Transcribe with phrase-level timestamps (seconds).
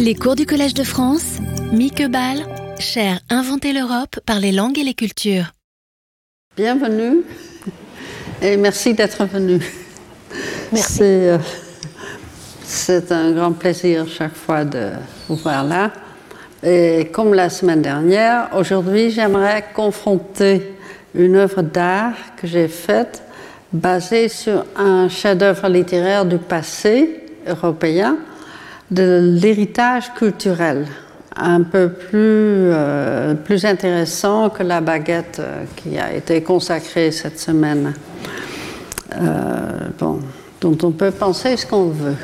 [0.00, 1.38] Les cours du Collège de France,
[1.72, 2.44] Mieke Ball,
[2.78, 5.52] cher Inventer l'Europe par les langues et les cultures.
[6.56, 7.22] Bienvenue
[8.40, 9.60] et merci d'être venu.
[10.72, 10.92] Merci.
[10.92, 11.38] C'est, euh,
[12.62, 14.90] c'est un grand plaisir chaque fois de
[15.28, 15.90] vous voir là.
[16.62, 20.74] Et comme la semaine dernière, aujourd'hui j'aimerais confronter
[21.14, 23.22] une œuvre d'art que j'ai faite
[23.72, 28.16] basée sur un chef-d'œuvre littéraire du passé européen,
[28.90, 30.86] de l'héritage culturel,
[31.36, 32.10] un peu plus,
[32.72, 37.92] euh, plus intéressant que la baguette euh, qui a été consacrée cette semaine.
[39.20, 40.20] Euh, bon,
[40.60, 42.16] dont on peut penser ce qu'on veut.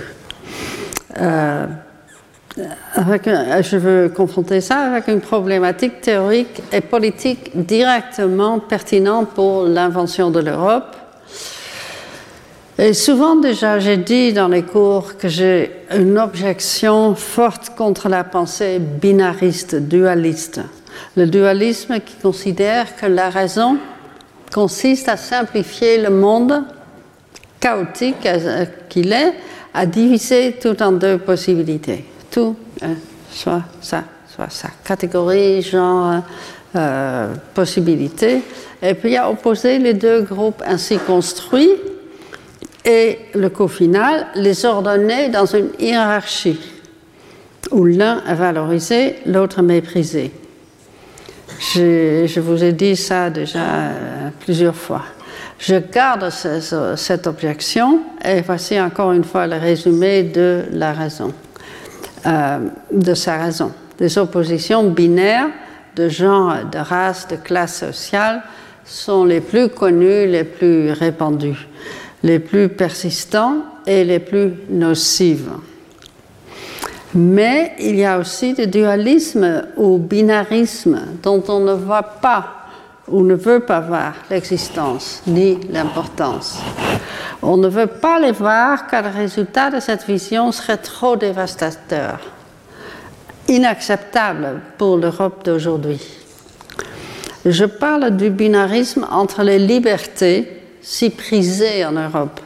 [2.95, 10.31] Avec je veux confronter ça avec une problématique théorique et politique directement pertinente pour l'invention
[10.31, 10.97] de l'Europe.
[12.77, 18.25] Et souvent déjà, j'ai dit dans les cours que j'ai une objection forte contre la
[18.25, 20.61] pensée binariste, dualiste.
[21.17, 23.79] Le dualisme qui considère que la raison
[24.53, 26.65] consiste à simplifier le monde
[27.61, 29.35] chaotique euh, qu'il est,
[29.73, 32.05] à diviser tout en deux possibilités.
[32.31, 32.95] Tout, euh,
[33.31, 34.03] soit ça,
[34.35, 34.69] soit ça.
[34.85, 36.23] Catégorie, genre,
[36.75, 38.43] euh, possibilité.
[38.83, 41.71] Et puis à opposer les deux groupes ainsi construits
[42.85, 46.61] et le coup final, les ordonner dans une hiérarchie
[47.71, 50.31] où l'un est valorisé, l'autre méprisé.
[51.75, 55.03] Je, vous ai dit ça déjà euh, plusieurs fois.
[55.59, 60.93] Je garde ce- ce- cette objection et voici encore une fois le résumé de la
[60.93, 61.33] raison,
[62.27, 62.59] euh,
[62.93, 63.73] de sa raison.
[63.99, 65.49] Des oppositions binaires
[65.97, 68.43] de genre, de race, de classe sociale
[68.85, 71.69] sont les plus connues, les plus répandues,
[72.25, 75.51] les plus persistants et les plus nocives.
[77.15, 82.47] Mais il y a aussi des dualismes ou binarismes dont on ne voit pas
[83.07, 86.59] ou ne veut pas voir l'existence ni l'importance.
[87.43, 92.21] On ne veut pas les voir car le résultat de cette vision serait trop dévastateur,
[93.49, 96.01] inacceptable pour l'Europe d'aujourd'hui.
[97.45, 102.41] Je parle du binarisme entre les libertés si prisées en Europe,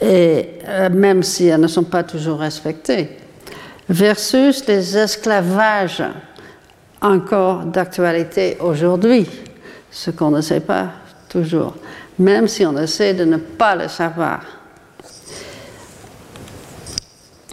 [0.00, 3.08] et euh, même si elles ne sont pas toujours respectées,
[3.88, 6.04] versus les esclavages
[7.00, 9.26] encore d'actualité aujourd'hui,
[9.90, 10.88] ce qu'on ne sait pas
[11.28, 11.74] toujours,
[12.18, 14.40] même si on essaie de ne pas le savoir.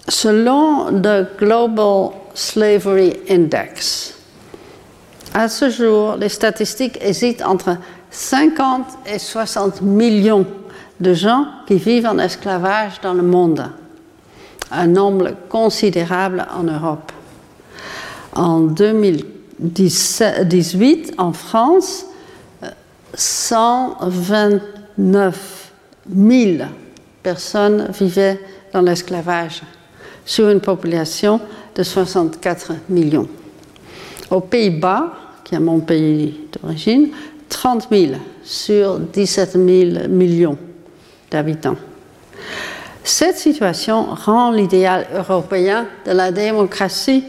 [0.07, 4.13] Selon le Global Slavery Index,
[5.33, 7.77] à ce jour, les statistiques hésitent entre
[8.15, 10.47] 50 et 60 millions
[11.01, 13.69] de gens qui vivent en esclavage dans le monde,
[14.71, 17.11] un nombre considérable en Europe.
[18.33, 22.05] En 2018, en France,
[22.63, 22.69] euh,
[23.13, 25.73] 129
[26.15, 26.63] 000
[27.21, 28.39] personnes vivaient
[28.71, 29.61] dans l'esclavage
[30.25, 31.41] sur une population
[31.75, 33.27] de 64 millions.
[34.31, 35.11] Aux Pays-Bas,
[35.43, 37.09] qui est mon pays d'origine,
[37.49, 38.13] 30 000
[38.43, 40.57] sur 17 000 millions
[41.31, 41.77] d'habitants.
[43.03, 47.23] Cette situation rend l'idéal européen de la démocratie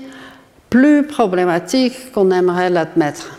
[0.71, 3.39] plus problématique qu'on aimerait l'admettre.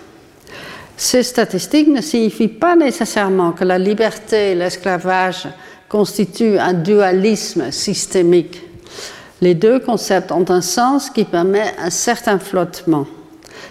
[0.95, 5.47] Ces statistiques ne signifient pas nécessairement que la liberté et l'esclavage
[5.89, 8.61] constituent un dualisme systémique.
[9.41, 13.05] Les deux concepts ont un sens qui permet un certain flottement.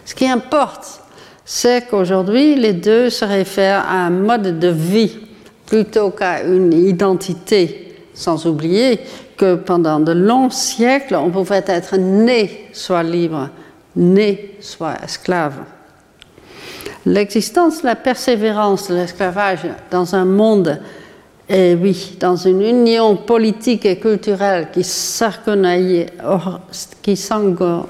[0.04, 1.00] Ce qui importe,
[1.48, 5.16] c'est qu'aujourd'hui, les deux se réfèrent à un mode de vie
[5.64, 8.98] plutôt qu'à une identité, sans oublier
[9.36, 13.48] que pendant de longs siècles, on pouvait être né soit libre,
[13.94, 15.54] né soit esclave.
[17.04, 20.80] L'existence, la persévérance de l'esclavage dans un monde,
[21.48, 26.06] et oui, dans une union politique et culturelle qui s'orgueillait,
[27.02, 27.86] qui s'engo-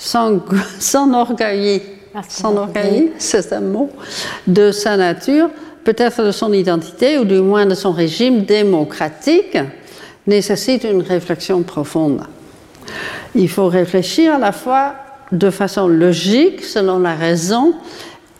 [0.00, 1.82] s'en- Semble s'en- s'enorgueillit,
[2.14, 3.90] Ah, s'enorgueillit, c'est un mot,
[4.46, 5.48] de sa nature,
[5.84, 9.56] peut-être de son identité ou du moins de son régime démocratique,
[10.26, 12.22] nécessite une réflexion profonde.
[13.34, 14.94] Il faut réfléchir à la fois
[15.32, 17.74] de façon logique, selon la raison,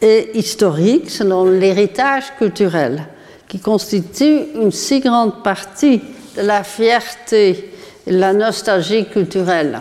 [0.02, 3.04] et historique, selon l'héritage culturel,
[3.46, 6.00] qui constitue une si grande partie
[6.36, 7.70] de la fierté
[8.06, 9.80] et de la nostalgie culturelle.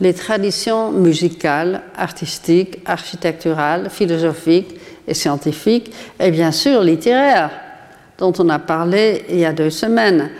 [0.00, 4.74] Les traditions musicales, artistiques, architecturales, philosophiques
[5.06, 7.50] et scientifiques, et bien sûr littéraires,
[8.18, 10.30] dont on a parlé il y a deux semaines.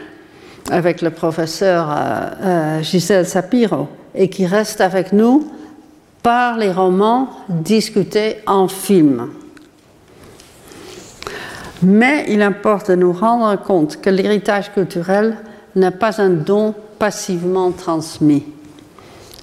[0.71, 5.51] avec le professeur euh, euh, Gisèle Sapiro et qui reste avec nous
[6.23, 9.29] par les romans discutés en film.
[11.83, 15.37] Mais il importe de nous rendre compte que l'héritage culturel
[15.77, 18.45] n'est pas un don passivement transmis.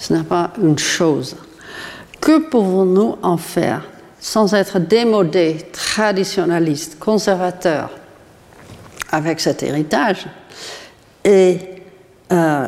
[0.01, 1.35] Ce n'est pas une chose.
[2.19, 3.83] Que pouvons-nous en faire
[4.19, 7.91] sans être démodés, traditionnalistes, conservateurs
[9.11, 10.25] avec cet héritage?
[11.23, 11.59] Et
[12.31, 12.67] euh,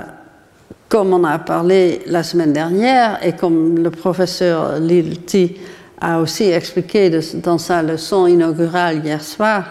[0.88, 5.57] comme on a parlé la semaine dernière et comme le professeur Lilti
[6.00, 9.63] a aussi expliqué dans sa leçon inaugurale hier soir,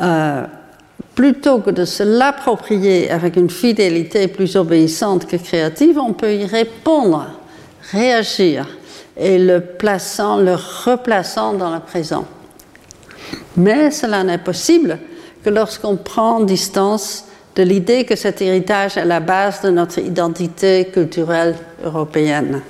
[0.00, 0.44] euh,
[1.14, 6.44] plutôt que de se l'approprier avec une fidélité plus obéissante que créative, on peut y
[6.44, 7.26] répondre,
[7.92, 8.66] réagir
[9.16, 12.26] et le plaçant, le replaçant dans le présent.
[13.56, 14.98] Mais cela n'est possible
[15.44, 20.86] que lorsqu'on prend distance de l'idée que cet héritage est la base de notre identité
[20.92, 22.62] culturelle européenne.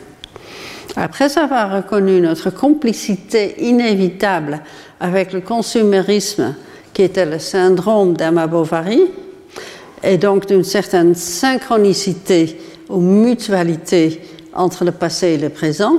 [0.96, 4.60] Après avoir reconnu notre complicité inévitable
[5.00, 6.54] avec le consumérisme
[6.94, 9.02] qui était le syndrome d'Emma Bovary,
[10.02, 12.58] et donc d'une certaine synchronicité
[12.88, 14.20] ou mutualité
[14.54, 15.98] entre le passé et le présent,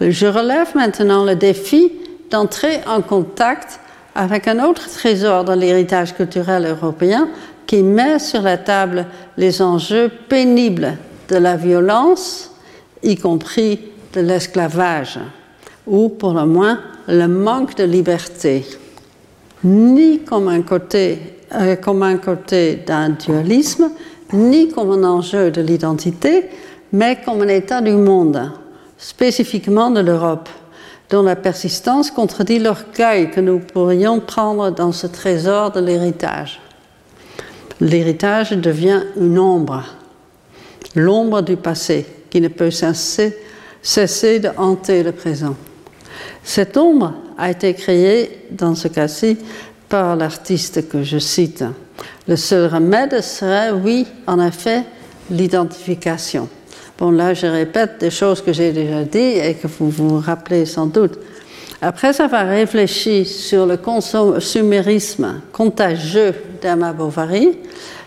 [0.00, 1.92] je relève maintenant le défi
[2.30, 3.78] d'entrer en contact
[4.14, 7.28] avec un autre trésor de l'héritage culturel européen
[7.66, 9.06] qui met sur la table
[9.36, 10.96] les enjeux pénibles
[11.28, 12.50] de la violence
[13.02, 13.80] y compris
[14.12, 15.18] de l'esclavage,
[15.86, 18.64] ou pour le moins le manque de liberté,
[19.64, 21.18] ni comme un côté,
[21.54, 23.90] euh, comme un côté d'un dualisme,
[24.32, 26.48] ni comme un enjeu de l'identité,
[26.92, 28.52] mais comme un état du monde,
[28.98, 30.48] spécifiquement de l'Europe,
[31.10, 36.60] dont la persistance contredit l'orgueil que nous pourrions prendre dans ce trésor de l'héritage.
[37.80, 39.84] L'héritage devient une ombre,
[40.94, 43.36] l'ombre du passé, qui ne peut cesser,
[43.82, 45.54] cesser de hanter le présent.
[46.44, 47.12] Cette ombre
[47.42, 49.36] a été créée, dans ce cas-ci,
[49.88, 51.64] par l'artiste que je cite.
[52.28, 54.84] Le seul remède serait, oui, en effet,
[55.28, 56.48] l'identification.
[56.96, 60.66] Bon, là, je répète des choses que j'ai déjà dites et que vous vous rappelez
[60.66, 61.18] sans doute.
[61.80, 67.58] Après avoir réfléchi sur le consumérisme contagieux d'Emma Bovary,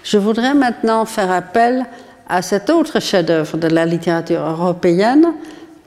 [0.02, 1.86] je voudrais maintenant faire appel
[2.30, 5.34] à cet autre chef-d'œuvre de la littérature européenne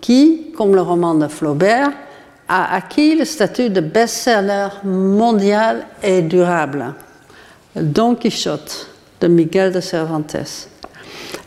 [0.02, 1.92] qui, comme le roman de Flaubert,
[2.48, 6.94] a acquis le statut de best-seller mondial et durable,
[7.76, 8.88] Don Quichotte
[9.20, 10.68] de Miguel de Cervantes.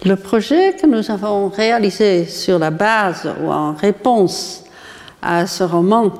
[0.06, 4.63] Le projet que nous avons réalisé sur la base ou en réponse
[5.21, 6.12] à ce roman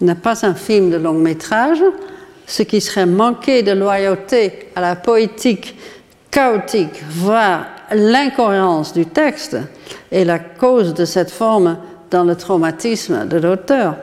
[0.00, 1.82] n'est pas un film de long métrage,
[2.46, 5.76] ce qui serait manquer de loyauté à la poétique
[6.30, 9.56] chaotique, voire l'incohérence du texte
[10.10, 11.78] est la cause de cette forme
[12.10, 13.96] dans le traumatisme de l'auteur.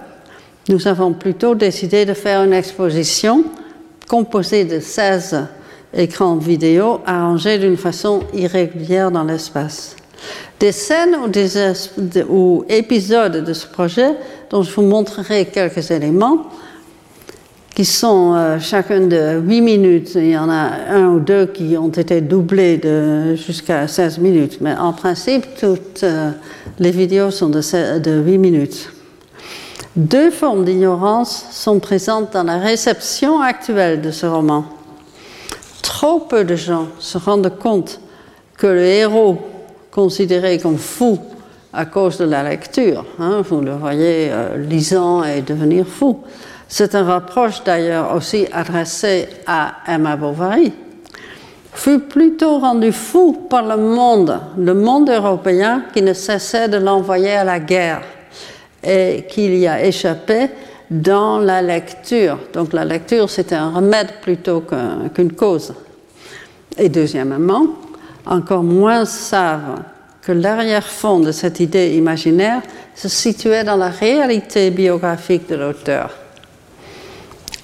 [0.68, 3.44] Nous avons plutôt décidé de faire une exposition
[4.08, 5.46] composée de 16
[5.94, 9.96] écrans vidéo arrangés d'une façon irrégulière dans l'espace.
[10.60, 11.52] Des scènes ou, des,
[12.70, 14.16] épisodes de ce projet
[14.50, 16.48] dont je vous montrerai quelques éléments
[17.76, 20.16] qui sont euh, chacun de 8 minutes.
[20.16, 24.60] Il y en a un ou deux qui ont été doublés de jusqu'à 16 minutes.
[24.62, 26.32] Mais en principe, toutes euh,
[26.80, 28.95] les vidéos sont de, de 8 minutes.
[29.96, 34.66] Deux formes d'ignorance sont présentes dans la réception actuelle de ce roman.
[35.82, 38.02] Trop peu de gens se rendent compte
[38.58, 39.38] que le héros,
[39.92, 41.18] considéré comme fou
[41.72, 46.20] à cause de la lecture, hein, vous le voyez euh, lisant et devenir fou,
[46.68, 50.74] c'est un reproche d'ailleurs aussi adressé à Emma Bovary,
[51.72, 57.32] fut plutôt rendu fou par le monde, le monde européen qui ne cessait de l'envoyer
[57.32, 58.02] à la guerre
[58.86, 60.50] et qu'il y a échappé
[60.90, 62.38] dans la lecture.
[62.54, 64.64] Donc la lecture, c'était un remède plutôt
[65.14, 65.74] qu'une cause.
[66.78, 67.68] Et deuxièmement,
[68.26, 69.84] encore moins savent
[70.22, 72.62] que l'arrière-fond de cette idée imaginaire
[72.96, 76.12] se situait dans la réalité biographique de l'auteur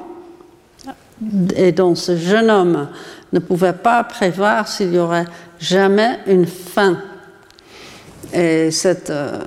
[1.56, 2.90] et dont ce jeune homme
[3.32, 5.28] ne pouvait pas prévoir s'il y aurait
[5.60, 6.98] jamais une fin.
[8.34, 9.40] Et cette euh,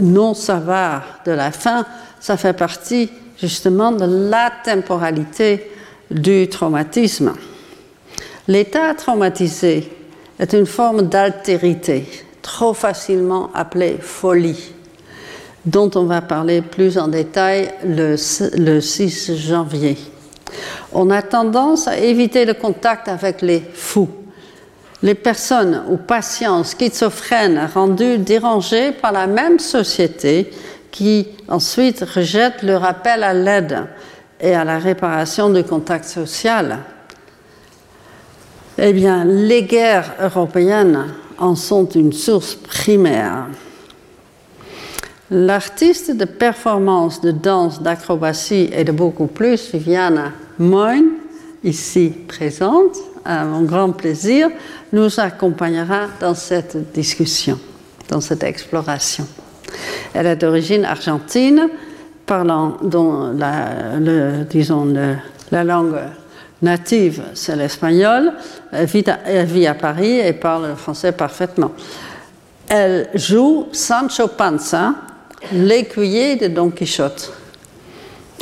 [0.00, 1.86] non-savoir de la fin,
[2.20, 3.10] ça fait partie
[3.42, 5.68] justement de la temporalité
[6.10, 7.32] du traumatisme.
[8.46, 9.90] L'état traumatisé
[10.38, 12.06] est une forme d'altérité,
[12.40, 14.72] trop facilement appelée folie,
[15.64, 18.14] dont on va parler plus en détail le,
[18.56, 19.98] le 6 janvier.
[20.92, 24.08] On a tendance à éviter le contact avec les fous
[25.02, 30.50] les personnes ou patients schizophrènes rendus dérangés par la même société
[30.92, 33.86] qui ensuite rejettent leur appel à l'aide
[34.38, 36.78] et à la réparation du contact social.
[38.78, 41.06] Eh bien, les guerres européennes
[41.38, 43.46] en sont une source primaire.
[45.30, 51.08] L'artiste de performance, de danse, d'acrobatie et de beaucoup plus, Viviana Moyne,
[51.64, 54.50] ici présente, à mon grand plaisir,
[54.92, 57.58] nous accompagnera dans cette discussion,
[58.08, 59.26] dans cette exploration.
[60.14, 61.68] Elle est d'origine argentine,
[62.26, 64.92] parlant dont la, le, disons,
[65.50, 65.96] la langue
[66.62, 68.32] native, c'est l'espagnol.
[68.72, 71.72] Elle vit, à, elle vit à Paris et parle le français parfaitement.
[72.68, 74.94] Elle joue Sancho Panza,
[75.52, 77.32] l'écuyer de Don Quichotte.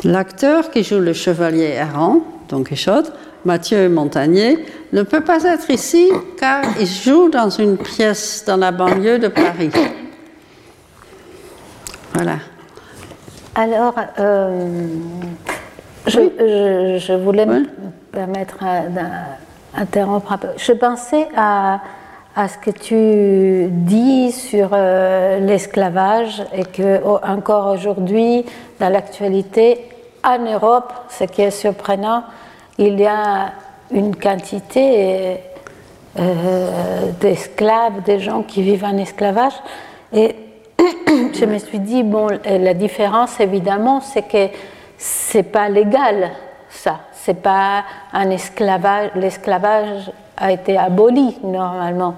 [0.03, 3.11] L'acteur qui joue le chevalier errant, Don Quichotte,
[3.43, 6.09] Mathieu Montagnier, ne peut pas être ici
[6.39, 9.71] car il joue dans une pièce dans la banlieue de Paris.
[12.13, 12.35] Voilà.
[13.55, 14.67] Alors, euh,
[16.07, 16.31] je, Oui.
[16.39, 17.65] je- je voulais me
[18.11, 18.57] permettre
[19.75, 20.47] d'interrompre un peu.
[20.57, 21.79] Je pensais à,
[22.35, 28.45] à ce que tu dis sur euh, l'esclavage et que oh, encore aujourd'hui,
[28.79, 29.85] dans l'actualité,
[30.23, 32.23] en Europe, ce qui est surprenant,
[32.77, 33.51] il y a
[33.91, 35.37] une quantité
[36.19, 39.53] euh, d'esclaves, des gens qui vivent en esclavage.
[40.13, 40.35] Et
[41.33, 44.47] je me suis dit, bon, la différence évidemment, c'est que
[44.97, 46.31] c'est pas légal,
[46.69, 46.99] ça.
[47.13, 47.83] C'est pas
[48.13, 49.11] un esclavage.
[49.15, 52.15] L'esclavage a été aboli normalement.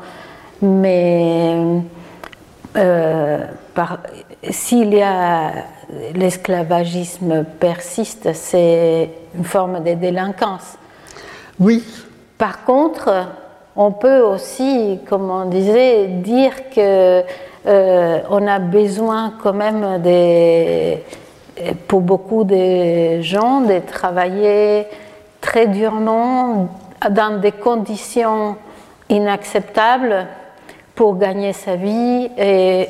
[0.61, 1.55] Mais
[2.77, 3.39] euh,
[3.73, 3.99] par-
[4.49, 5.51] s'il y a
[6.15, 10.77] l'esclavagisme persiste, c'est une forme de délinquance.
[11.59, 11.83] Oui,
[12.37, 13.27] Par contre,
[13.75, 17.23] on peut aussi, comme on disait, dire que
[17.65, 20.01] euh, on a besoin quand même
[21.87, 24.87] pour beaucoup de gens de travailler
[25.39, 26.67] très durement
[27.09, 28.57] dans des conditions
[29.09, 30.27] inacceptables
[30.95, 32.87] pour gagner sa vie et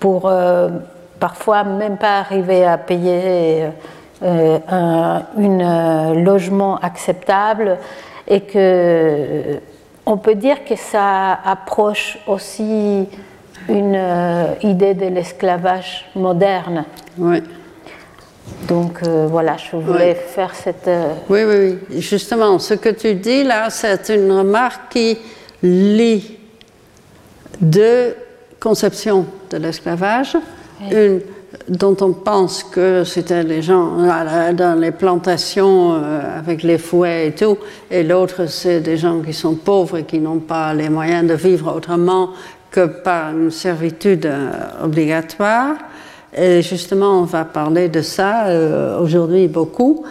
[0.00, 0.68] pour euh,
[1.20, 3.66] parfois même pas arriver à payer
[4.22, 7.78] euh, un logement acceptable
[8.28, 9.60] et que
[10.06, 13.08] on peut dire que ça approche aussi
[13.68, 16.84] une euh, idée de l'esclavage moderne.
[17.18, 17.42] oui.
[18.68, 20.86] Donc euh, voilà, je voulais faire cette.
[20.86, 22.00] euh, Oui, oui, oui.
[22.00, 25.16] Justement, ce que tu dis là, c'est une remarque qui
[25.62, 26.36] lie
[27.58, 28.14] deux
[28.60, 30.36] conceptions de l'esclavage.
[30.90, 31.20] Une
[31.68, 33.92] dont on pense que c'était les gens
[34.54, 35.94] dans les plantations
[36.36, 37.56] avec les fouets et tout,
[37.90, 41.34] et l'autre, c'est des gens qui sont pauvres et qui n'ont pas les moyens de
[41.34, 42.30] vivre autrement
[42.74, 44.50] que par une servitude euh,
[44.82, 45.76] obligatoire.
[46.36, 50.04] Et justement, on va parler de ça euh, aujourd'hui beaucoup,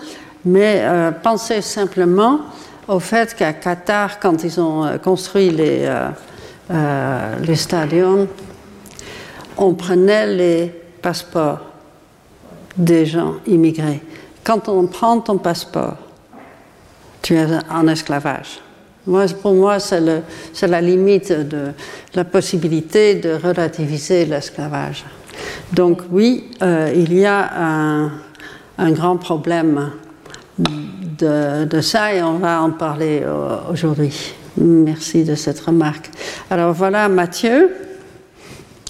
[0.45, 2.39] mais euh, pensez simplement
[2.87, 5.89] au fait qu'à Qatar, quand ils ont construit les,
[6.71, 8.29] euh, les stadions,
[9.57, 11.59] on prenait les passeports
[12.77, 14.01] des gens immigrés.
[14.45, 15.97] Quand on prend ton passeport,
[17.21, 18.62] tu es en esclavage.
[19.05, 21.73] Pour moi, c'est la limite de
[22.15, 25.03] la possibilité de relativiser l'esclavage.
[25.73, 28.09] Donc oui, euh, il y a
[28.77, 29.91] un, grand problème
[30.57, 34.33] de, ça et on va en parler euh, aujourd'hui.
[34.55, 36.09] Merci de cette remarque.
[36.49, 37.71] Alors voilà Mathieu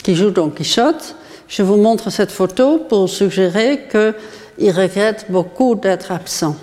[0.04, 1.16] qui joue Don Quichotte.
[1.48, 6.56] Je vous montre cette photo pour suggérer qu'il regrette beaucoup d'être absent.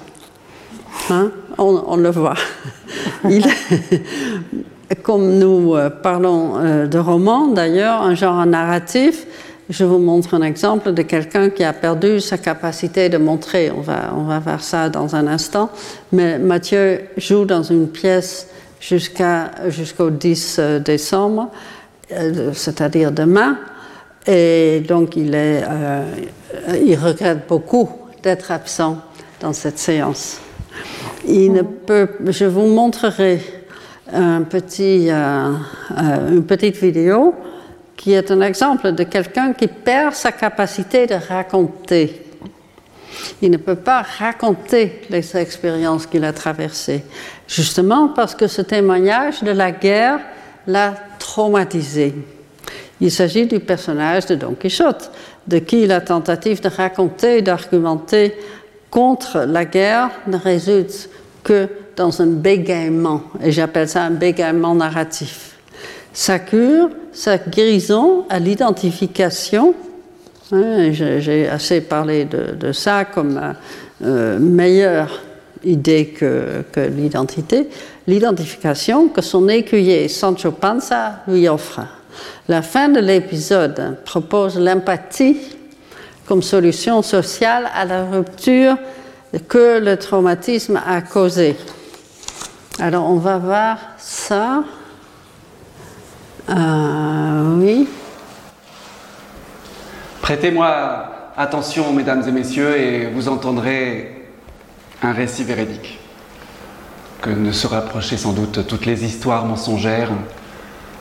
[1.08, 1.30] Hein?
[1.58, 2.34] on le voit.
[5.02, 9.24] Comme nous euh, parlons euh, de roman, d'ailleurs, un genre narratif,
[9.68, 13.70] je vous montre un exemple de quelqu'un qui a perdu sa capacité de montrer.
[13.70, 15.70] On va, on va voir ça dans un instant.
[16.10, 18.48] Mais Mathieu joue dans une pièce
[18.80, 21.50] jusqu'à, jusqu'au 10 euh, décembre,
[22.52, 23.58] c'est-à-dire demain.
[24.26, 25.62] Et donc, il, est,
[26.84, 27.88] il regrette beaucoup
[28.24, 28.98] d'être absent
[29.40, 30.40] dans cette séance.
[31.26, 33.40] Je vous montrerai
[34.12, 37.34] euh, euh, une petite vidéo
[37.96, 42.22] qui est un exemple de quelqu'un qui perd sa capacité de raconter.
[43.42, 47.04] Il ne peut pas raconter les expériences qu'il a traversées,
[47.46, 50.20] justement parce que ce témoignage de la guerre
[50.66, 52.14] l'a traumatisé.
[53.00, 55.10] Il s'agit du personnage de Don Quichotte,
[55.46, 58.34] de qui la tentative de raconter, d'argumenter
[58.90, 61.08] contre la guerre ne résulte
[61.42, 65.56] que dans un bégaiement, et j'appelle ça un bégaiement narratif.
[66.12, 69.74] Sa cure, sa guérison à l'identification,
[70.52, 73.54] hein, j'ai assez parlé de, ça comme
[74.02, 75.20] euh, meilleure
[75.62, 77.68] idée que, que l'identité,
[78.06, 81.80] l'identification que son écuyer Sancho Panza lui offre.
[82.48, 85.36] La fin de l'épisode propose l'empathie
[86.40, 88.76] solution sociale à la rupture
[89.48, 91.56] que le traumatisme a causée.
[92.78, 94.64] Alors on va voir ça.
[96.48, 97.88] Euh, oui.
[100.22, 104.26] Prêtez-moi attention, mesdames et messieurs, et vous entendrez
[105.02, 105.98] un récit véridique
[107.22, 110.10] que ne se rapprochaient sans doute toutes les histoires mensongères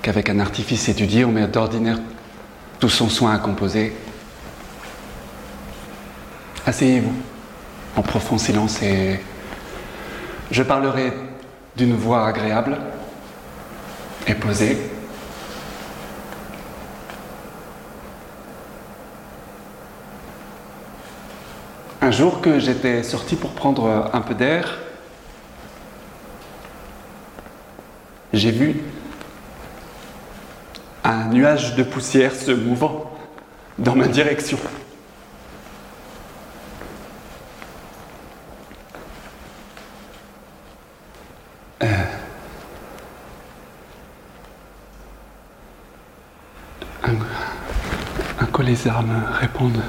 [0.02, 2.00] qu'avec un artifice étudié on met d'ordinaire
[2.80, 3.94] tout son soin à composer.
[6.70, 7.16] Asseyez-vous
[7.96, 9.20] en profond silence et
[10.52, 11.12] je parlerai
[11.76, 12.78] d'une voix agréable
[14.28, 14.78] et posée.
[22.04, 24.78] Un jour que j'étais sorti pour prendre un peu d'air,
[28.32, 28.84] j'ai vu
[31.04, 33.12] un nuage de poussière se mouvant
[33.80, 34.60] dans ma direction.
[48.70, 49.82] Les armes répondent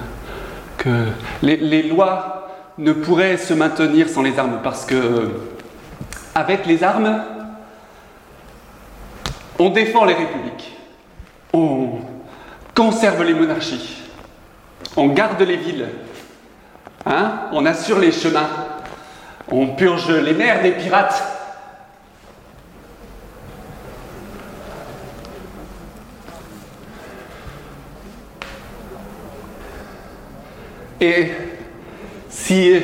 [0.78, 1.08] que
[1.42, 5.32] les, lois ne pourraient se maintenir sans les armes parce que
[6.34, 7.22] avec les armes,
[9.58, 10.78] on défend les républiques,
[11.52, 11.98] on
[12.74, 13.98] conserve les monarchies,
[14.96, 15.88] on garde les villes,
[17.04, 18.48] hein, on assure les chemins,
[19.50, 21.39] on purge les mers des pirates.
[31.00, 31.30] Et
[32.28, 32.74] si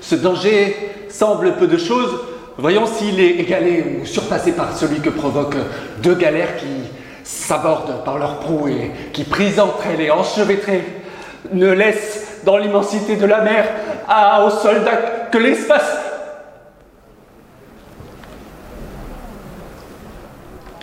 [0.00, 0.76] ce danger
[1.08, 2.20] semble peu de choses,
[2.58, 5.56] voyons s'il est égalé ou surpassé par celui que provoquent
[6.02, 6.66] deux galères qui
[7.22, 10.84] s'abordent par leurs proue et qui, prises entre elles et enchevêtrées,
[11.52, 13.66] ne laissent dans l'immensité de la mer
[14.06, 15.96] à, aux soldats que l'espace.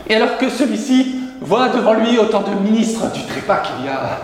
[0.10, 4.20] Et alors que celui-ci voit devant lui autant de ministres du trépas qu'il y a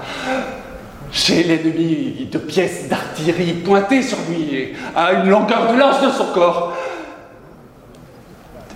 [1.11, 6.25] chez l'ennemi de pièces d'artillerie pointées sur lui à une longueur de lance de son
[6.33, 6.73] corps.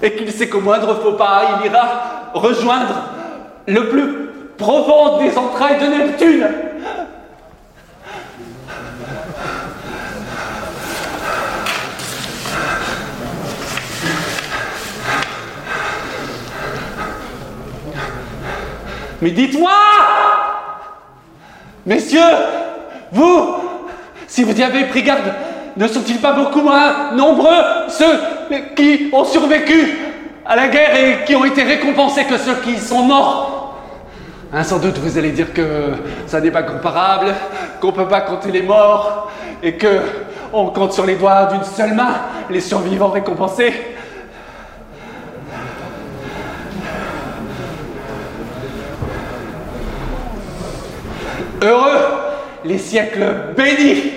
[0.02, 3.04] Et qu'il sait qu'au moindre faux pas, il ira rejoindre
[3.68, 4.16] le plus
[4.58, 6.48] profond des entrailles de Neptune.
[19.22, 19.72] Mais dites-moi
[21.86, 22.20] Messieurs,
[23.12, 23.56] vous,
[24.28, 25.34] si vous y avez pris garde,
[25.76, 27.58] ne sont-ils pas beaucoup moins nombreux
[27.90, 28.20] ceux
[28.76, 29.98] qui ont survécu
[30.46, 33.78] à la guerre et qui ont été récompensés que ceux qui sont morts?
[34.54, 35.94] Hein, Sans doute vous allez dire que
[36.28, 37.34] ça n'est pas comparable,
[37.80, 39.32] qu'on ne peut pas compter les morts
[39.64, 40.02] et que
[40.54, 42.14] on compte sur les doigts d'une seule main
[42.50, 43.74] les survivants récompensés.
[51.62, 52.00] Heureux
[52.66, 54.12] les siècles bénis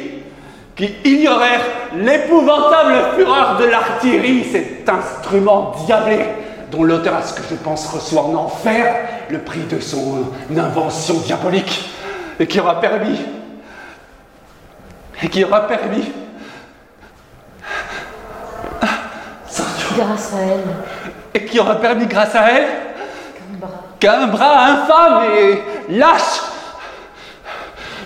[0.76, 1.64] qui ignorèrent
[1.96, 6.18] l'épouvantable fureur de l'artillerie, cet instrument diablé
[6.70, 8.96] dont l'auteur, à ce que je pense, reçoit en enfer
[9.28, 10.24] le prix de son
[10.56, 11.90] invention diabolique
[12.40, 13.20] et qui aura permis
[15.22, 16.10] et qui aura permis
[19.96, 20.60] grâce à elle.
[21.34, 22.66] et qui aura permis grâce à elle
[24.00, 25.62] qu'un bras infâme et
[25.96, 26.40] lâche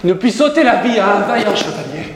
[0.04, 2.14] ne puisse ôter la vie à un vaillant chevalier.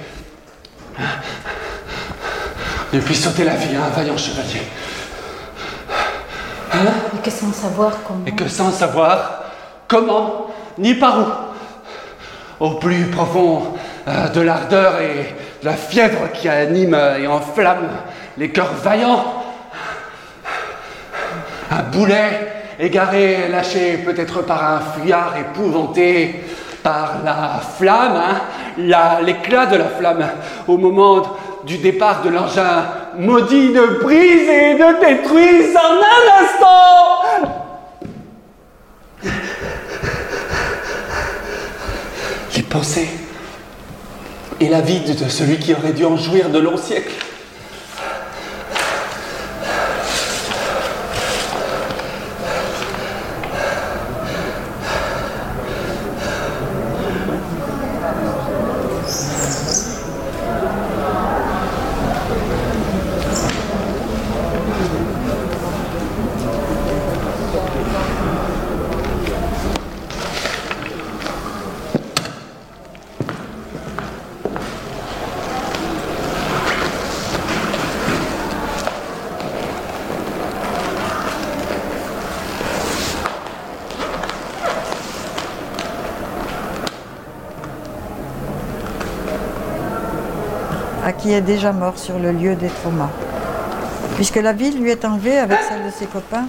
[2.92, 4.62] Ne puisse ôter la vie à un vaillant chevalier.
[6.72, 6.92] Hein?
[7.16, 8.26] Et que sans savoir comment.
[8.26, 9.44] Et que sans savoir
[9.88, 13.74] comment, ni par où, au plus profond
[14.08, 17.88] euh, de l'ardeur et de la fièvre qui anime et enflamme
[18.36, 19.42] les cœurs vaillants,
[21.70, 26.44] un boulet égaré, lâché peut-être par un fuyard épouvanté
[26.82, 30.26] par la flamme, hein, l'éclat de la flamme
[30.66, 31.22] au moment
[31.64, 32.84] du départ de l'engin
[33.18, 37.22] maudit ne brise et ne détruise en un instant.
[42.56, 43.10] Les pensées
[44.60, 47.12] et la vie de celui qui aurait dû en jouir de longs siècles.
[91.32, 93.10] Est déjà mort sur le lieu des traumas.
[94.16, 96.46] Puisque la ville lui est enlevée avec celle de ses copains,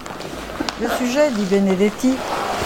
[0.82, 2.16] le sujet, dit Benedetti,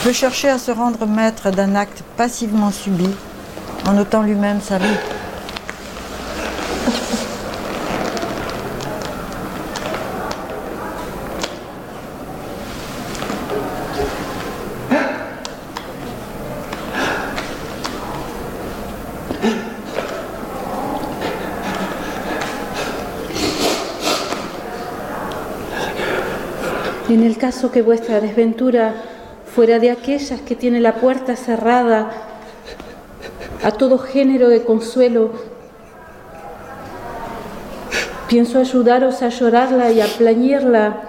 [0.04, 3.10] peut chercher à se rendre maître d'un acte passivement subi
[3.88, 5.17] en ôtant lui-même sa vie.
[27.18, 28.94] En el caso que vuestra desventura
[29.56, 32.12] fuera de aquellas que tiene la puerta cerrada
[33.64, 35.32] a todo género de consuelo,
[38.28, 41.02] pienso ayudaros a llorarla y a plañirla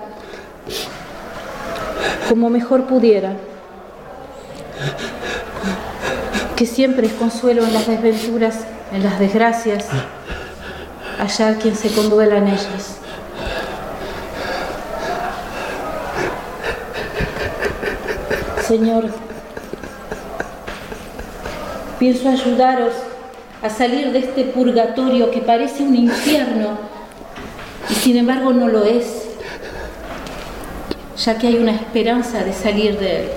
[2.27, 3.35] como mejor pudiera.
[6.57, 8.61] Que siempre es consuelo en las desventuras,
[8.95, 9.85] en las desgracias,
[11.19, 12.99] hallar quien se conduela en ellas.
[18.69, 19.09] Señor.
[21.99, 22.93] Pienso ayudaros
[23.63, 26.79] a salir de este purgatorio que parece un infierno
[27.89, 29.07] y sin embargo no lo es,
[31.17, 33.29] ya que hay una esperanza de salir de él.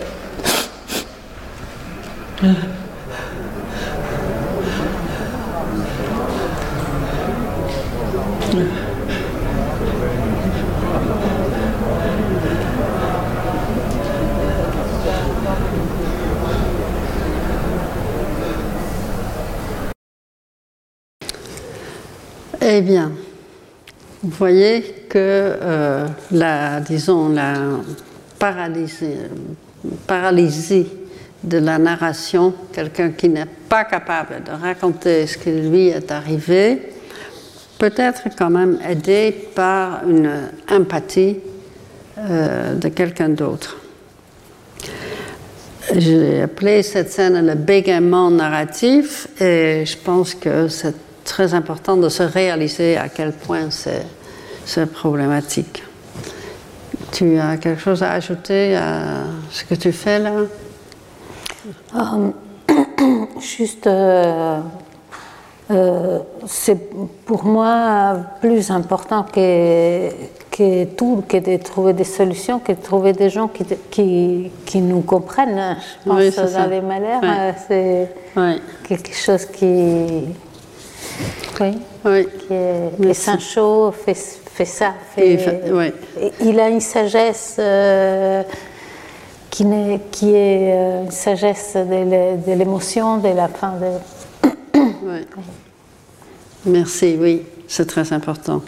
[22.81, 23.11] Eh bien,
[24.23, 27.53] vous voyez que euh, la, disons, la
[28.39, 29.17] paralysie,
[31.43, 36.81] de la narration, quelqu'un qui n'est pas capable de raconter ce qui lui est arrivé,
[37.77, 40.31] peut être quand même aidé par une
[40.67, 41.37] empathie
[42.17, 43.77] euh, de quelqu'un d'autre.
[45.95, 52.09] J'ai appelé cette scène le bégaiement narratif et je pense que c'est très important de
[52.09, 55.83] se réaliser à quel point c'est problématique.
[57.11, 60.31] Tu as quelque chose à ajouter à ce que tu fais là?
[61.95, 62.29] Euh,
[63.39, 64.59] Juste, euh,
[65.71, 66.89] euh, c'est
[67.25, 70.09] pour moi plus important que,
[70.51, 74.79] que tout, que de trouver des solutions, que de trouver des gens qui, qui, qui
[74.79, 75.77] nous comprennent.
[76.05, 78.09] Je pense oui, dans les malheurs, c'est
[78.87, 80.25] quelque chose qui
[81.59, 81.77] oui.
[82.05, 82.27] oui.
[82.97, 84.93] Qui Saint-Chaud fait, fait, ça.
[85.17, 88.43] Il a une sagesse euh,
[89.49, 93.73] qui, est, qui est euh, une sagesse de l'émotion, de la fin.
[93.79, 94.49] De...
[96.65, 98.61] Merci, oui, c'est très important.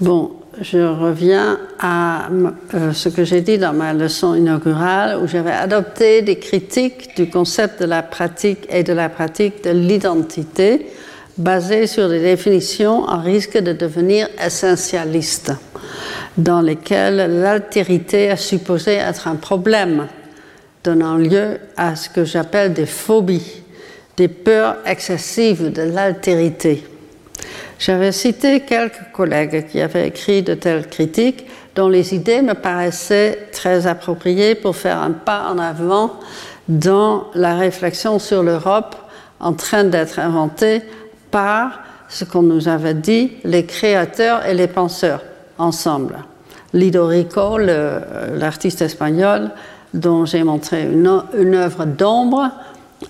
[0.00, 2.28] Bon, je reviens à
[2.74, 7.28] euh, ce que j'ai dit dans ma leçon inaugurale où j'avais adopté des critiques du
[7.28, 10.86] concept de la pratique et de la pratique de l'identité
[11.36, 15.52] basées sur des définitions à risque de devenir essentialistes,
[16.36, 20.06] dans lesquelles l'altérité est supposée être un problème,
[20.82, 23.62] donnant lieu à ce que j'appelle des phobies,
[24.16, 26.84] des peurs excessives de l'altérité.
[27.78, 33.48] J'avais cité quelques collègues qui avaient écrit de telles critiques dont les idées me paraissaient
[33.50, 36.20] très appropriées pour faire un pas en avant
[36.68, 38.94] dans la réflexion sur l'Europe
[39.40, 40.82] en train d'être inventée
[41.34, 45.20] par ce qu'on nous avait dit, les créateurs et les penseurs
[45.58, 46.18] ensemble.
[46.72, 49.50] Lido Rico, l'artiste espagnol
[49.92, 52.50] dont j'ai montré une, œuvre d'ombre,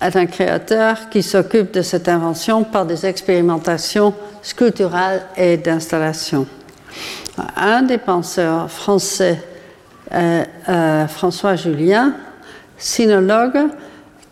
[0.01, 6.47] est un créateur qui s'occupe de cette invention par des expérimentations sculpturales et d'installation.
[7.55, 9.39] Un des penseurs français,
[10.11, 12.15] euh, euh, François Julien,
[12.75, 13.67] sinologue,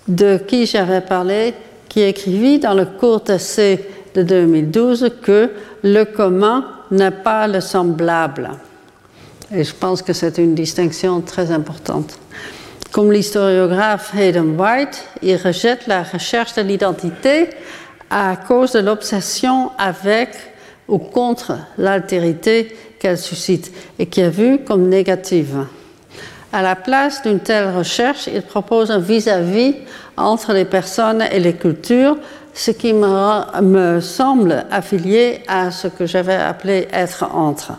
[0.07, 1.53] de qui j'avais parlé,
[1.93, 5.51] qui écrivit dans le court essai de 2012 que
[5.83, 8.49] le commun n'est pas le semblable.
[9.53, 12.17] Et je pense que c'est une distinction très importante.
[12.91, 17.49] Comme l'historiographe Hayden White, il rejette la recherche de l'identité
[18.09, 20.29] à cause de l'obsession avec
[20.87, 25.67] ou contre l'altérité qu'elle suscite et qui est vue comme négative.
[26.51, 29.75] À la place d'une telle recherche, il propose un vis-à-vis
[30.17, 32.17] entre les personnes et les cultures,
[32.53, 37.73] ce qui me, semble affilié à ce que j'avais appelé être entre.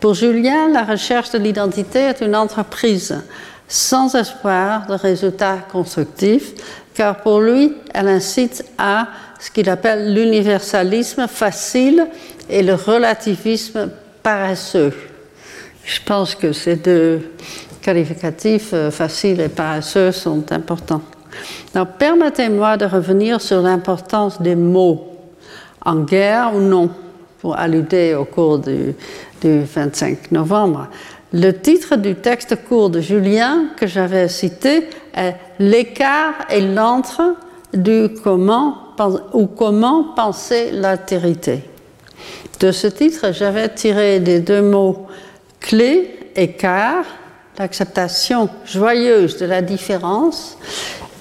[0.00, 3.22] Pour Julien, la recherche de l'identité est une entreprise
[3.68, 6.54] sans espoir de résultats constructifs,
[6.94, 9.06] car pour lui, elle incite à
[9.38, 12.06] ce qu'il appelle l'universalisme facile
[12.48, 13.90] et le relativisme
[14.22, 14.92] paresseux.
[15.84, 17.20] Je pense que ces deux
[17.80, 21.02] qualificatifs, euh, facile et paresseux, sont importants.
[21.98, 25.06] Permettez-moi de revenir sur l'importance des mots,
[25.84, 26.90] en guerre ou non,
[27.40, 28.94] pour alluder au cours du,
[29.40, 30.88] du 25 novembre.
[31.32, 37.36] Le titre du texte court de Julien que j'avais cité est L'écart et l'entre
[37.72, 38.76] du comment
[39.32, 41.62] ou comment penser l'altérité.
[42.58, 45.06] De ce titre, j'avais tiré des deux mots
[45.60, 47.04] clés, écart,
[47.58, 50.58] l'acceptation joyeuse de la différence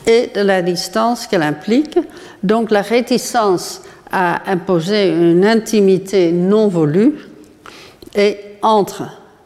[0.09, 1.99] et de la distance qu'elle implique,
[2.41, 7.13] donc la réticence à imposer une intimité non voulue,
[8.15, 9.03] et entre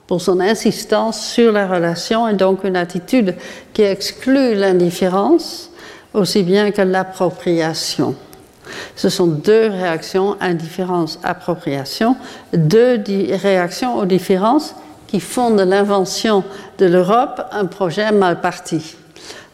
[0.07, 3.35] pour son insistance sur la relation et donc une attitude
[3.73, 5.69] qui exclut l'indifférence
[6.13, 8.15] aussi bien que l'appropriation.
[8.95, 12.15] Ce sont deux réactions, indifférence, appropriation,
[12.53, 14.75] deux réactions aux différences
[15.07, 16.43] qui font de l'invention
[16.77, 18.95] de l'Europe un projet mal parti,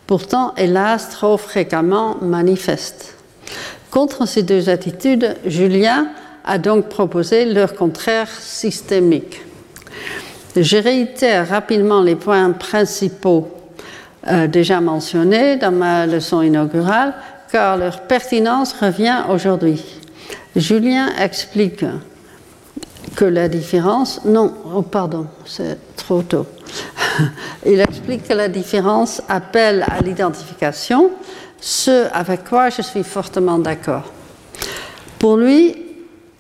[0.10, 3.16] pourtant hélas trop fréquemment manifeste.
[3.92, 6.08] Contre ces deux attitudes, Julien
[6.44, 9.44] a donc proposé leur contraire systémique.
[10.56, 13.50] Je réitère rapidement les points principaux
[14.28, 17.14] euh, déjà mentionnés dans ma leçon inaugurale,
[17.52, 19.86] car leur pertinence revient aujourd'hui.
[20.56, 21.86] Julien explique
[23.16, 26.48] que la différence, non, oh, pardon, c'est trop tôt.
[27.66, 31.12] Il explique que la différence appelle à l'identification,
[31.60, 34.12] ce avec quoi je suis fortement d'accord.
[35.18, 35.76] Pour lui,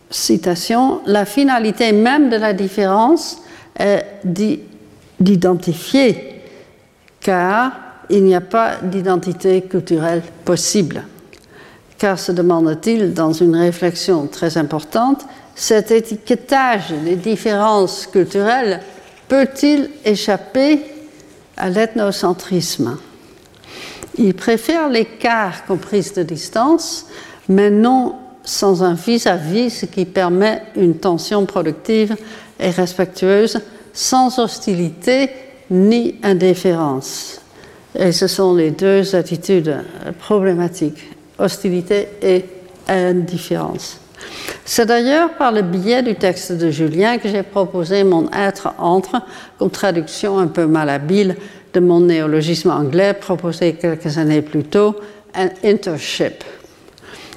[0.10, 3.42] citation, la finalité même de la différence
[3.78, 4.06] est
[5.20, 6.42] d'identifier,
[7.20, 7.74] car
[8.10, 11.04] il n'y a pas d'identité culturelle possible.
[11.98, 18.80] Car se demande-t-il dans une réflexion très importante, cet étiquetage des différences culturelles
[19.30, 20.82] peut-il échapper
[21.56, 22.98] à l'ethnocentrisme?
[24.18, 27.06] Il préfère l'écart compris de distance,
[27.48, 32.18] mais non sans un vis-à-vis, ce qui permet une tension productive
[32.60, 33.62] et respectueuse,
[33.94, 35.30] sans hostilité
[35.70, 37.42] ni indifférence.
[37.96, 39.78] Et ce sont les deux attitudes
[40.20, 42.46] problématiques, hostilité et
[42.88, 44.00] indifférence.
[44.65, 49.21] C'est d'ailleurs par le biais du texte de Julien que j'ai proposé mon être entre,
[49.58, 51.36] comme traduction un peu malhabile
[51.73, 54.95] de mon néologisme anglais proposé quelques années plus tôt,
[55.36, 56.43] un internship.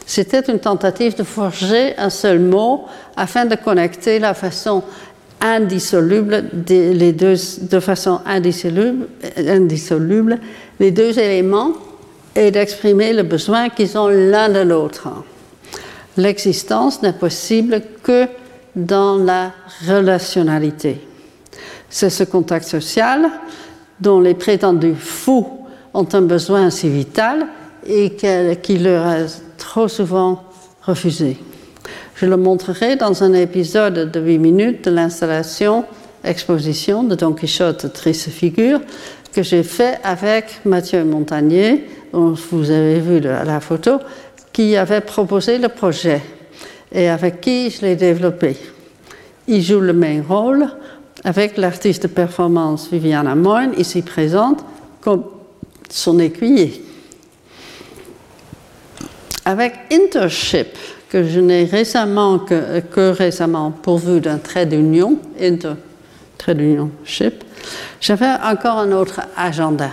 [0.07, 2.85] C'était une tentative de forger un seul mot
[3.17, 4.83] afin de connecter la façon
[5.41, 10.39] indissoluble, les deux, de façon indissoluble, indissoluble
[10.81, 11.73] les deux éléments
[12.35, 15.09] et d'exprimer le besoin qu'ils ont l'un de l'autre.
[16.17, 18.27] L'existence n'est possible que
[18.77, 19.53] dans la
[19.87, 21.01] relationnalité.
[21.89, 23.29] C'est ce contact social
[24.01, 25.47] dont les prétendus fous
[25.95, 27.47] ont un besoin si vital
[27.87, 28.17] et
[28.63, 30.43] qui leur est trop souvent
[30.83, 31.39] refusé.
[32.15, 35.85] Je le montrerai dans un épisode de 8 minutes de l'installation
[36.25, 38.81] exposition de Don Quichotte Triste Figure
[39.33, 43.99] que j'ai fait avec Mathieu Montagnier, dont vous avez vu la photo,
[44.53, 46.21] qui avait proposé le projet
[46.93, 48.57] et avec qui je l'ai développé.
[49.49, 50.69] Il joue le même rôle
[51.25, 54.65] avec l'artiste de performance Viviana Moine, ici présente,
[55.01, 55.25] comme
[55.89, 56.85] son écuyer.
[59.45, 60.77] Avec Intership,
[61.09, 65.75] que je n'ai récemment que, récemment pourvu d'un trait d'union, Inter,
[66.39, 67.45] trait d'union, ship,
[68.01, 69.91] j'avais encore un autre agenda.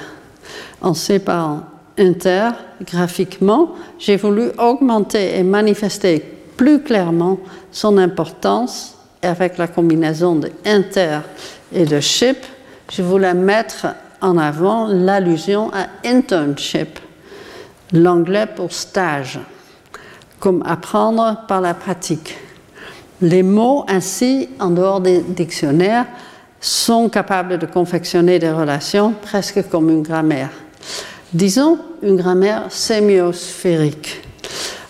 [0.82, 1.64] En séparant
[2.00, 6.24] Inter graphiquement, j'ai voulu augmenter et manifester
[6.56, 7.40] plus clairement
[7.72, 11.20] son importance avec la combinaison de inter
[11.74, 12.38] et de ship,
[12.92, 13.88] je voulais mettre
[14.22, 17.00] en avant l'allusion à internship,
[17.92, 19.40] l'anglais pour stage,
[20.40, 22.36] comme apprendre par la pratique.
[23.22, 26.06] Les mots ainsi, en dehors des dictionnaires,
[26.62, 30.50] sont capables de confectionner des relations presque comme une grammaire.
[31.34, 34.22] Disons une grammaire sémiosphérique.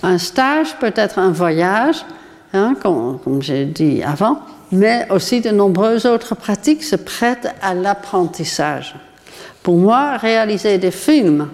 [0.04, 2.06] Un stage peut être un voyage,
[2.54, 4.40] hein, comme, comme j'ai dit avant,
[4.72, 8.96] mais aussi de nombreuses autres pratiques se prêtent à l'apprentissage.
[9.64, 11.50] Pour moi, réaliser des films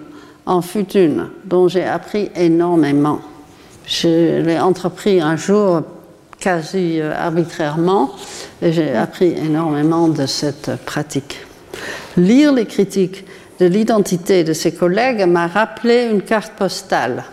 [0.46, 3.20] en fut une dont j'ai appris énormément.
[3.86, 5.82] Je l'ai entrepris un jour
[6.38, 8.10] quasi euh, arbitrairement
[8.62, 11.38] et j'ai appris énormément de cette pratique.
[12.16, 13.24] Lire les critiques
[13.58, 17.24] de l'identité de ses collègues m'a rappelé une carte postale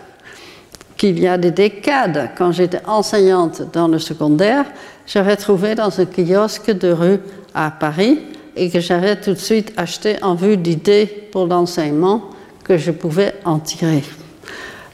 [0.96, 4.64] qu'il y a des décades, quand j'étais enseignante dans le secondaire,
[5.06, 7.20] j'avais trouvé dans un kiosque de rue
[7.54, 8.20] à Paris
[8.56, 12.30] et que j'avais tout de suite acheté en vue d'idées pour l'enseignement
[12.62, 14.02] que je pouvais en tirer.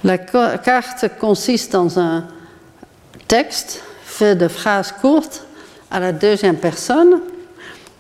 [0.02, 2.24] La carte consiste dans un
[3.28, 5.44] texte fait de phrases courtes
[5.90, 7.20] à la deuxième personne,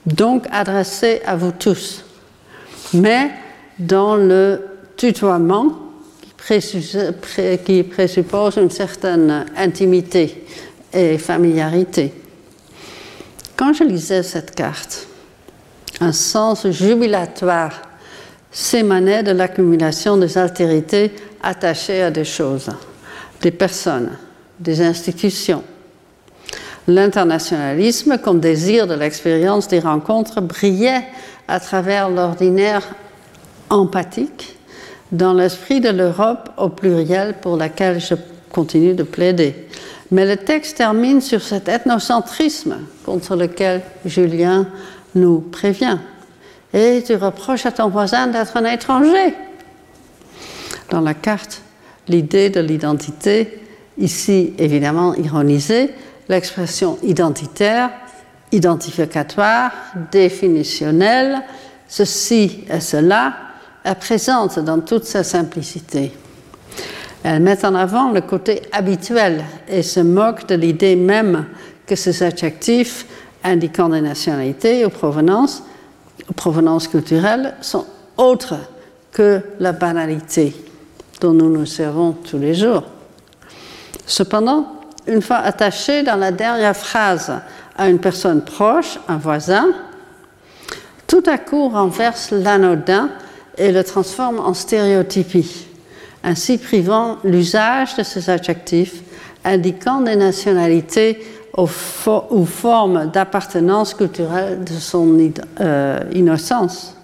[0.06, 2.04] donc adressé à vous tous,
[2.94, 3.30] mais
[3.78, 4.60] dans le
[4.96, 5.90] tutoiement
[7.64, 10.44] qui présuppose une certaine intimité
[10.92, 12.12] et familiarité.
[13.56, 15.06] Quand je lisais cette carte,
[16.00, 17.72] un sens jubilatoire
[18.50, 22.70] s'émanait de l'accumulation des altérités attachées à des choses,
[23.40, 24.10] des personnes,
[24.58, 25.62] des institutions.
[26.90, 31.04] L'internationalisme, comme désir de l'expérience des rencontres, brillait
[31.46, 32.82] à travers l'ordinaire
[33.68, 34.56] empathique
[35.12, 38.16] dans l'esprit de l'Europe au pluriel pour laquelle je
[38.50, 39.54] continue de plaider.
[40.10, 44.66] Mais le texte termine sur cet ethnocentrisme contre lequel Julien
[45.14, 45.98] nous prévient.
[46.74, 49.34] Et tu reproches à ton voisin d'être un étranger.
[50.90, 51.62] Dans la carte,
[52.08, 53.60] l'idée de l'identité,
[53.96, 55.90] ici évidemment ironisée,
[56.30, 57.90] l'expression identitaire,
[58.52, 59.72] identificatoire,
[60.12, 61.42] définitionnelle,
[61.88, 63.34] ceci et cela,
[63.84, 66.12] est présente dans toute sa simplicité.
[67.24, 71.46] Elle met en avant le côté habituel et se moque de l'idée même
[71.84, 73.06] que ces adjectifs
[73.42, 75.64] indiquant des nationalités ou provenances,
[76.36, 78.54] provenances culturelles sont autres
[79.12, 80.54] que la banalité
[81.20, 82.84] dont nous nous servons tous les jours.
[84.06, 87.32] Cependant, une fois attaché dans la dernière phrase
[87.76, 89.68] à une personne proche, un voisin,
[91.06, 93.10] tout à coup renverse l'anodin
[93.58, 95.66] et le transforme en stéréotypie,
[96.22, 99.02] ainsi privant l'usage de ces adjectifs
[99.44, 101.20] indiquant des nationalités
[101.56, 106.96] ou formes d'appartenance culturelle de son euh, innocence.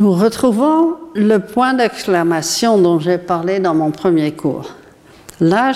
[0.00, 4.74] Nous retrouvons le point d'exclamation dont j'ai parlé dans mon premier cours.
[5.40, 5.72] Là,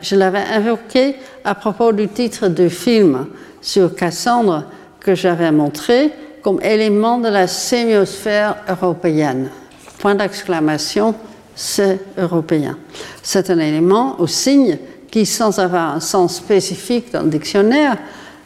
[0.00, 3.26] je l'avais invoqué à propos du titre du film
[3.60, 4.64] sur Cassandre
[5.00, 6.10] que j'avais montré
[6.42, 9.50] comme élément de la sémiosphère européenne.
[9.98, 11.14] Point d'exclamation,
[11.54, 12.78] c'est européen.
[13.22, 14.78] C'est un élément ou signe
[15.10, 17.98] qui, sans avoir un sens spécifique dans le dictionnaire,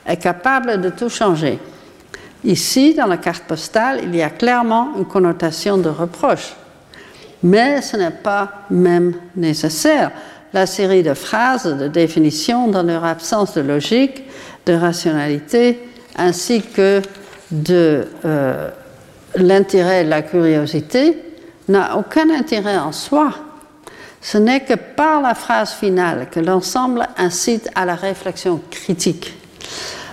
[0.04, 1.58] est capable de tout changer.
[2.44, 6.54] Ici, dans la carte postale, il y a clairement une connotation de reproche.
[7.42, 10.10] Mais ce n'est pas même nécessaire.
[10.52, 14.24] La série de phrases, de définitions, dans leur absence de logique,
[14.64, 15.78] de rationalité,
[16.16, 17.02] ainsi que
[17.50, 18.70] de euh,
[19.36, 21.18] l'intérêt et la curiosité
[21.68, 23.32] n'a aucun intérêt en soi.
[24.20, 29.34] Ce n'est que par la phrase finale que l'ensemble incite à la réflexion critique.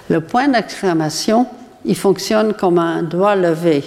[0.10, 1.48] Le point d'exclamation,
[1.86, 3.84] il fonctionne comme un doigt levé.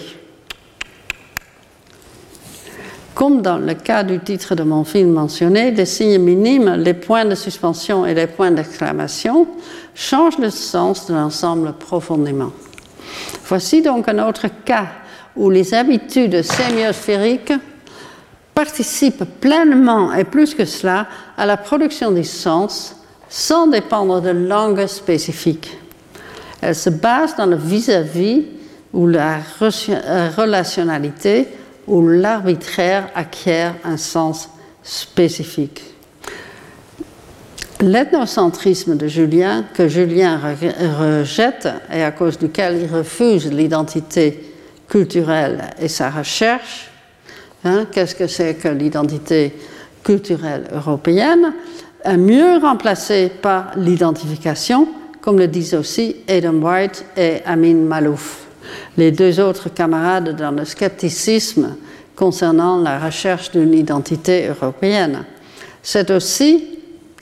[3.16, 7.24] Comme dans le cas du titre de mon film mentionné, les signes minimes, les points
[7.24, 9.46] de suspension et les points d'exclamation
[9.94, 12.52] changent le sens de l'ensemble profondément.
[13.46, 14.88] Voici donc un autre cas
[15.34, 17.54] où les habitudes sémiosphériques
[18.52, 21.06] participent pleinement et plus que cela
[21.38, 22.96] à la production des sens
[23.30, 25.78] sans dépendre de langues spécifiques.
[26.60, 28.44] Elles se basent dans le vis-à-vis
[28.92, 31.48] ou la euh, relationnalité
[31.87, 34.51] où l'arbitraire acquiert un sens
[34.82, 35.82] spécifique.
[37.80, 40.41] L'ethnocentrisme de Julien, que Julien
[40.99, 44.55] rejette et à cause duquel il refuse l'identité
[44.89, 46.91] culturelle et sa recherche,
[47.64, 49.55] hein, qu'est-ce que c'est que l'identité
[50.03, 51.53] culturelle européenne,
[52.03, 54.89] est mieux remplacé par l'identification,
[55.20, 58.45] comme le disent aussi Adam White et Amin Malouf,
[58.96, 61.76] les deux autres camarades dans le scepticisme
[62.14, 65.24] concernant la recherche d'une identité européenne.
[65.82, 66.64] C'est aussi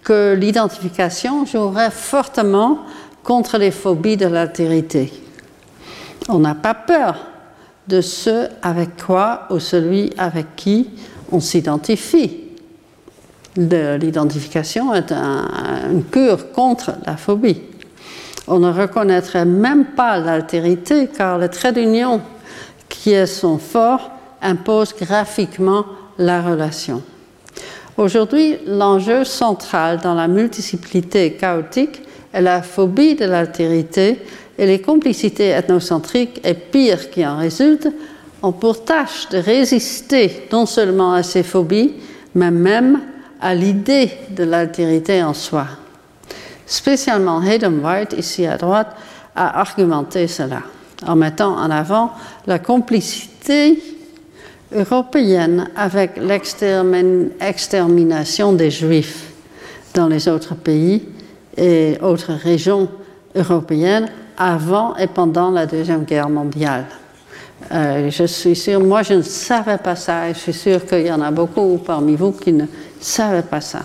[0.03, 2.79] que l'identification jouerait fortement
[3.23, 5.13] contre les phobies de l'altérité.
[6.29, 7.17] On n'a pas peur
[7.89, 10.91] de ce avec quoi ou celui avec qui
[11.33, 12.41] on s'identifie.
[13.57, 17.61] L'identification est un, une cure contre la phobie.
[18.47, 22.21] On ne reconnaîtrait même pas l'altérité car le trait d'union
[22.89, 24.11] qui est son fort
[24.43, 25.87] impose graphiquement
[26.19, 27.03] la relation.
[27.97, 34.19] Aujourd'hui, l'enjeu central dans la multiplicité chaotique est la phobie de l'altérité
[34.59, 37.89] et les complicités ethnocentriques et pires qui en résultent
[38.43, 41.95] ont pour tâche de résister non seulement à ces phobies,
[42.35, 43.01] mais même
[43.41, 45.67] à l'idée de l'altérité en soi.
[46.67, 48.97] Spécialement Hayden White, ici à droite,
[49.37, 50.63] a argumenté cela
[51.07, 52.13] en mettant en avant
[52.47, 53.83] la complicité
[54.75, 59.31] européenne avec l'extermination des Juifs
[59.95, 61.03] dans les autres pays
[61.57, 62.89] et autres régions
[63.35, 66.85] européennes avant et pendant la Deuxième Guerre mondiale.
[67.73, 71.07] Euh, je suis sûre, moi je ne savais pas ça et je suis sûre qu'il
[71.07, 72.67] y en a beaucoup parmi vous qui ne
[73.01, 73.83] savaient pas ça.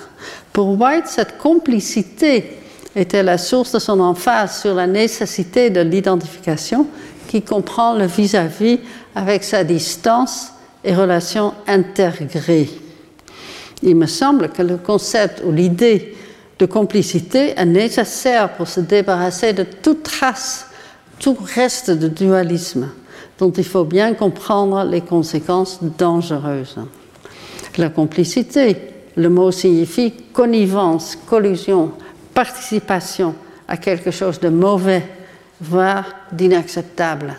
[0.51, 2.58] Pour White, cette complicité
[2.95, 6.87] était la source de son emphase sur la nécessité de l'identification
[7.27, 8.79] qui comprend le vis-à-vis -vis
[9.15, 10.51] avec sa distance
[10.83, 12.69] et relations intégrées.
[13.83, 16.15] Il me semble que le concept ou l'idée
[16.57, 20.67] de complicité est nécessaire pour se débarrasser de toute trace,
[21.19, 22.89] tout reste de dualisme,
[23.37, 26.77] dont il faut bien comprendre les conséquences dangereuses.
[27.77, 28.75] La complicité,
[29.15, 31.93] le mot signifie connivence, collusion,
[32.39, 33.35] participation
[33.67, 35.03] à quelque chose de mauvais,
[35.59, 37.35] voire d'inacceptable.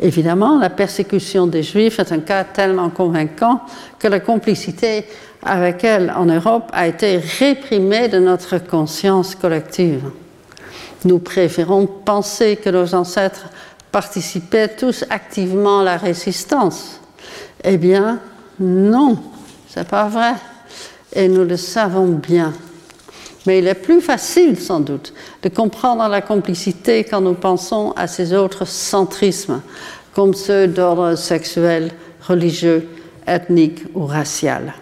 [0.00, 3.60] Évidemment, la persécution des Juifs est un cas tellement convaincant
[3.98, 5.04] que la complicité
[5.42, 10.04] avec elle en Europe a été réprimée de notre conscience collective.
[11.04, 13.50] Nous préférons penser que nos ancêtres
[13.92, 17.02] participaient tous activement à la résistance.
[17.62, 18.18] Eh bien,
[18.58, 19.18] non,
[19.68, 20.32] c'est pas vrai.
[21.12, 22.54] Et nous le savons bien.
[23.46, 28.06] Mais il est plus facile, sans doute, de comprendre la complicité quand nous pensons à
[28.06, 29.62] ces autres centrismes,
[30.14, 31.90] comme ceux d'ordre sexuel,
[32.26, 32.86] religieux,
[33.26, 34.74] ethnique ou racial.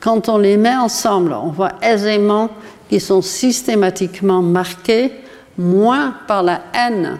[0.00, 2.50] Quand on les met ensemble, on voit aisément
[2.88, 5.12] qu'ils sont systématiquement marqués
[5.56, 7.18] moins par la haine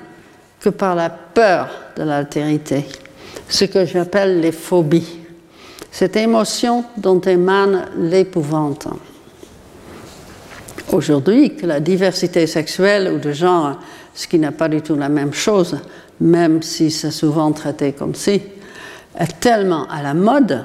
[0.60, 2.84] que par la peur de l'altérité,
[3.48, 5.18] ce que j'appelle les phobies,
[5.90, 8.88] cette émotion dont émane l'épouvante.
[10.90, 13.78] Aujourd'hui, que la diversité sexuelle ou de genre,
[14.14, 15.78] ce qui n'est pas du tout la même chose,
[16.20, 18.42] même si c'est souvent traité comme si,
[19.18, 20.64] est tellement à la mode,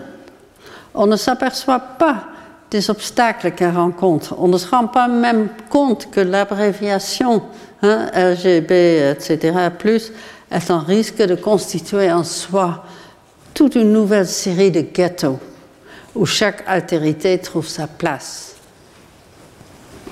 [0.94, 2.26] on ne s'aperçoit pas
[2.70, 4.36] des obstacles qu'elle rencontre.
[4.38, 7.42] On ne se rend pas même compte que l'abréviation
[7.82, 9.58] hein, LGB, etc.,
[10.50, 12.84] est en risque de constituer en soi
[13.54, 15.40] toute une nouvelle série de ghettos
[16.16, 18.57] où chaque altérité trouve sa place.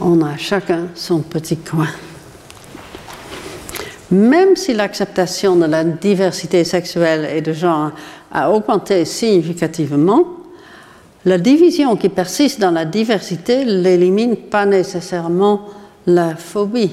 [0.01, 1.87] On a chacun son petit coin.
[4.11, 7.91] Même si l'acceptation de la diversité sexuelle et de genre
[8.31, 10.25] a augmenté significativement,
[11.25, 15.61] la division qui persiste dans la diversité n'élimine pas nécessairement
[16.05, 16.91] la phobie.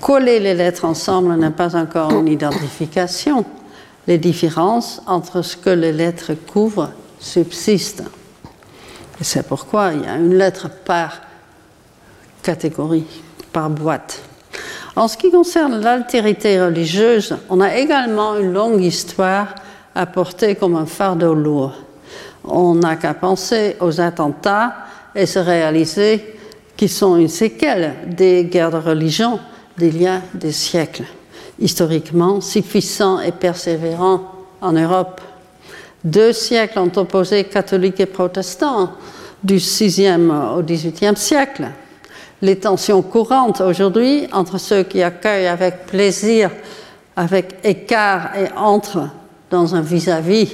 [0.00, 3.44] Coller les lettres ensemble n'est pas encore une identification.
[4.06, 8.04] Les différences entre ce que les lettres couvrent subsistent.
[9.20, 11.20] C'est pourquoi il y a une lettre par
[12.44, 13.06] catégorie,
[13.52, 14.22] par boîte.
[14.96, 19.54] En ce qui concerne l'altérité religieuse, on a également une longue histoire
[19.94, 21.72] à porter comme un fardeau lourd.
[22.44, 24.74] On n'a qu'à penser aux attentats
[25.14, 26.36] et se réaliser
[26.76, 29.40] qu'ils sont une séquelle des guerres de religion
[29.76, 31.04] d'il y a des siècles,
[31.58, 34.22] historiquement si puissants et persévérants
[34.60, 35.20] en Europe.
[36.04, 38.92] Deux siècles ont opposé catholiques et protestants
[39.42, 41.68] du 6e au 18e siècle.
[42.42, 46.50] Les tensions courantes aujourd'hui entre ceux qui accueillent avec plaisir,
[47.16, 49.08] avec écart et entrent
[49.50, 50.52] dans un vis-à-vis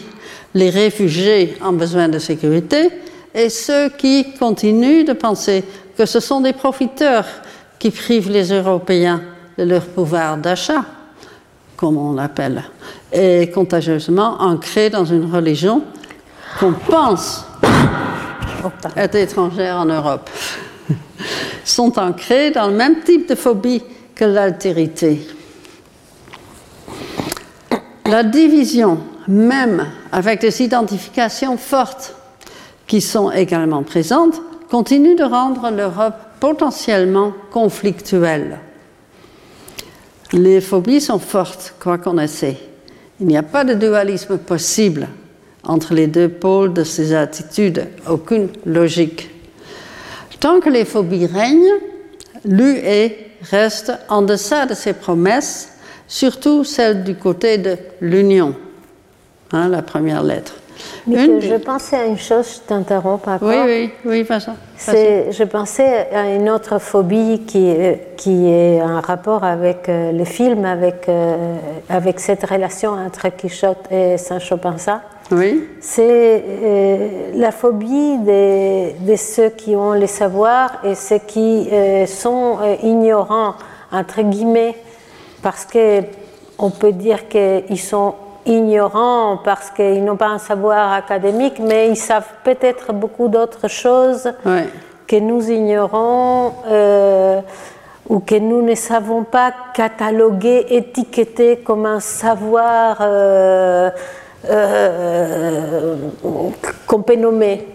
[0.55, 2.91] les réfugiés en besoin de sécurité
[3.35, 5.65] et ceux qui continuent de penser
[5.97, 7.27] que ce sont des profiteurs
[7.79, 9.23] qui privent les Européens
[9.57, 10.85] de leur pouvoir d'achat,
[11.77, 12.63] comme on l'appelle,
[13.13, 15.83] et contagieusement ancrés dans une religion
[16.59, 17.45] qu'on pense
[18.97, 20.29] être étrangère en Europe,
[21.65, 23.83] sont ancrés dans le même type de phobie
[24.15, 25.21] que l'altérité.
[28.07, 28.99] La division,
[29.29, 32.15] même avec des identifications fortes
[32.87, 38.59] qui sont également présentes, continue de rendre l'Europe potentiellement conflictuelle.
[40.33, 42.59] Les phobies sont fortes, quoi qu'on essaie.
[43.21, 45.09] Il n'y a pas de dualisme possible
[45.63, 49.30] entre les deux pôles de ces attitudes, aucune logique.
[50.41, 51.75] Tant que les phobies règnent,
[52.45, 53.13] l'UE
[53.51, 55.71] reste en deçà de ses promesses
[56.11, 58.55] surtout celle du côté de l'union,
[59.53, 60.55] hein, la première lettre.
[61.07, 63.39] je pensais à une chose, je t'interromps pas.
[63.41, 64.55] Oui, oui, oui, pas ça.
[64.79, 67.73] Je pensais à une autre phobie qui,
[68.17, 71.55] qui est en rapport avec euh, le film, avec, euh,
[71.89, 75.03] avec cette relation entre Quichotte et Sancho Panza.
[75.31, 75.69] Oui.
[75.81, 81.69] C'est euh, la phobie de, ceux qui ont le savoir et ceux qui
[82.07, 83.55] sont ignorants,
[83.93, 84.77] entre guillemets
[85.43, 88.15] parce qu'on peut dire qu'ils sont
[88.47, 94.33] ignorants parce qu'ils n'ont pas un savoir académique, mais ils savent peut-être beaucoup d'autres choses
[95.07, 97.41] que nous ignorons euh,
[98.09, 102.99] ou que nous ne savons pas cataloguer, étiqueter comme un savoir
[104.49, 105.97] euh,
[106.87, 107.67] qu'on peut nommer.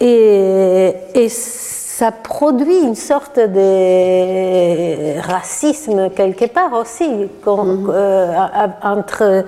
[0.00, 7.88] Et, et ça produit une sorte de racisme quelque part aussi mhm.
[7.88, 8.32] euh,
[8.82, 9.44] entre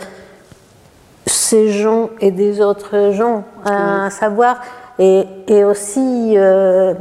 [1.26, 4.60] ces gens et des autres gens, à savoir,
[4.98, 5.26] et,
[5.64, 6.94] aussi euh,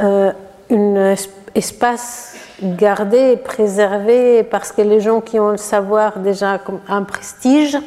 [0.00, 0.32] euh,
[0.70, 1.14] un
[1.54, 7.78] espace gardé, préservé, parce que les gens qui ont le savoir déjà comme un prestige,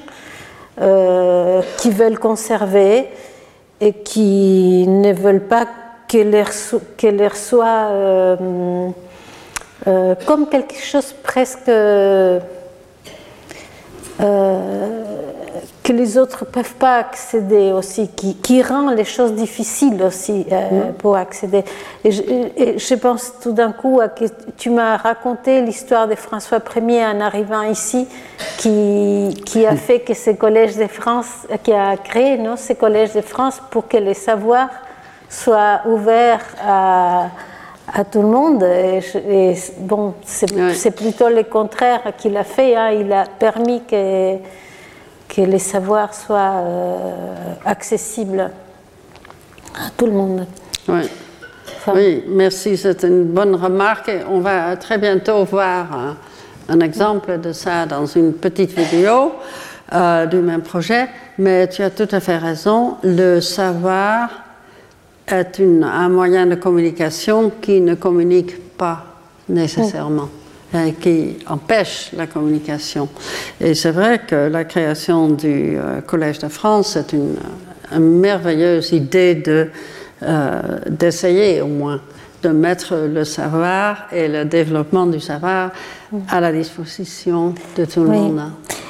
[1.78, 3.07] qui veulent conserver
[3.82, 5.65] et qui ne veulent pas
[6.07, 8.89] qu'elle leur soit euh,
[9.88, 12.39] euh, comme quelque chose presque euh,
[15.88, 20.93] que les autres ne peuvent pas accéder aussi, qui, rend les choses difficiles aussi mm.
[20.97, 21.63] pour accéder.
[22.03, 24.25] Et je, pense tout d'un coup à que
[24.57, 28.05] tu m'as raconté l'histoire de François Ier en arrivant ici,
[28.57, 29.77] qui, qui a mm.
[29.77, 33.88] fait que ces collèges de France, qui a créé non, ces collèges de France pour
[33.88, 34.69] que les savoirs
[35.29, 37.27] soit ouvert à,
[37.93, 38.61] à tout le monde.
[38.63, 42.75] Et, bon, c'est plutôt le contraire qu'il a fait.
[42.75, 42.91] Hein.
[42.91, 44.35] Il a permis que,
[45.28, 48.51] que les savoirs soient euh, accessibles
[49.75, 50.45] à tout le monde.
[50.88, 51.01] Oui.
[51.93, 54.11] oui, merci, c'est une bonne remarque.
[54.30, 56.15] On va très bientôt voir
[56.69, 59.34] un, exemple de ça dans une petite vidéo
[59.93, 61.07] euh, du même projet.
[61.38, 64.30] Mais tu as tout à fait raison, le savoir
[65.28, 69.05] est un moyen de communication qui ne communique pas
[69.49, 70.30] nécessairement,
[70.74, 73.07] et qui empêche la communication.
[73.61, 77.36] Et c'est vrai que la création du euh, Collège de France est une,
[77.99, 79.70] merveilleuse idée de,
[80.22, 82.01] euh, d'essayer au moins
[82.43, 85.72] de mettre le savoir et le développement du savoir
[86.30, 88.41] à la disposition de tout le monde.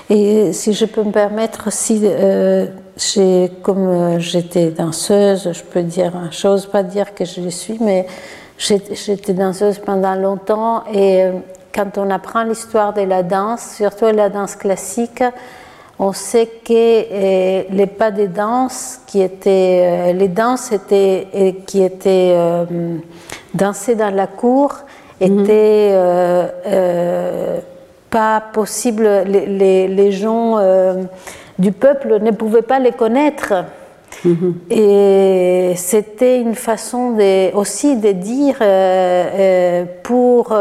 [0.09, 2.67] Et si je peux me permettre aussi, euh,
[3.61, 7.77] comme euh, j'étais danseuse, je peux dire une chose, pas dire que je le suis,
[7.81, 8.07] mais
[8.57, 11.31] j'étais danseuse pendant longtemps et euh,
[11.73, 15.23] quand on apprend l'histoire de la danse, surtout la danse classique,
[15.99, 22.35] on sait que euh, les pas de danse qui étaient, les danses étaient, qui étaient
[23.53, 24.75] dansées dans la cour
[25.19, 25.39] mhm.
[25.39, 25.99] étaient
[28.09, 29.23] pas possibles.
[29.25, 30.59] Les, les gens
[31.57, 33.53] du peuple ne pouvait pas les connaître.
[34.23, 34.55] Mhm.
[34.69, 40.55] Et c'était une façon de, aussi de dire euh, euh, pour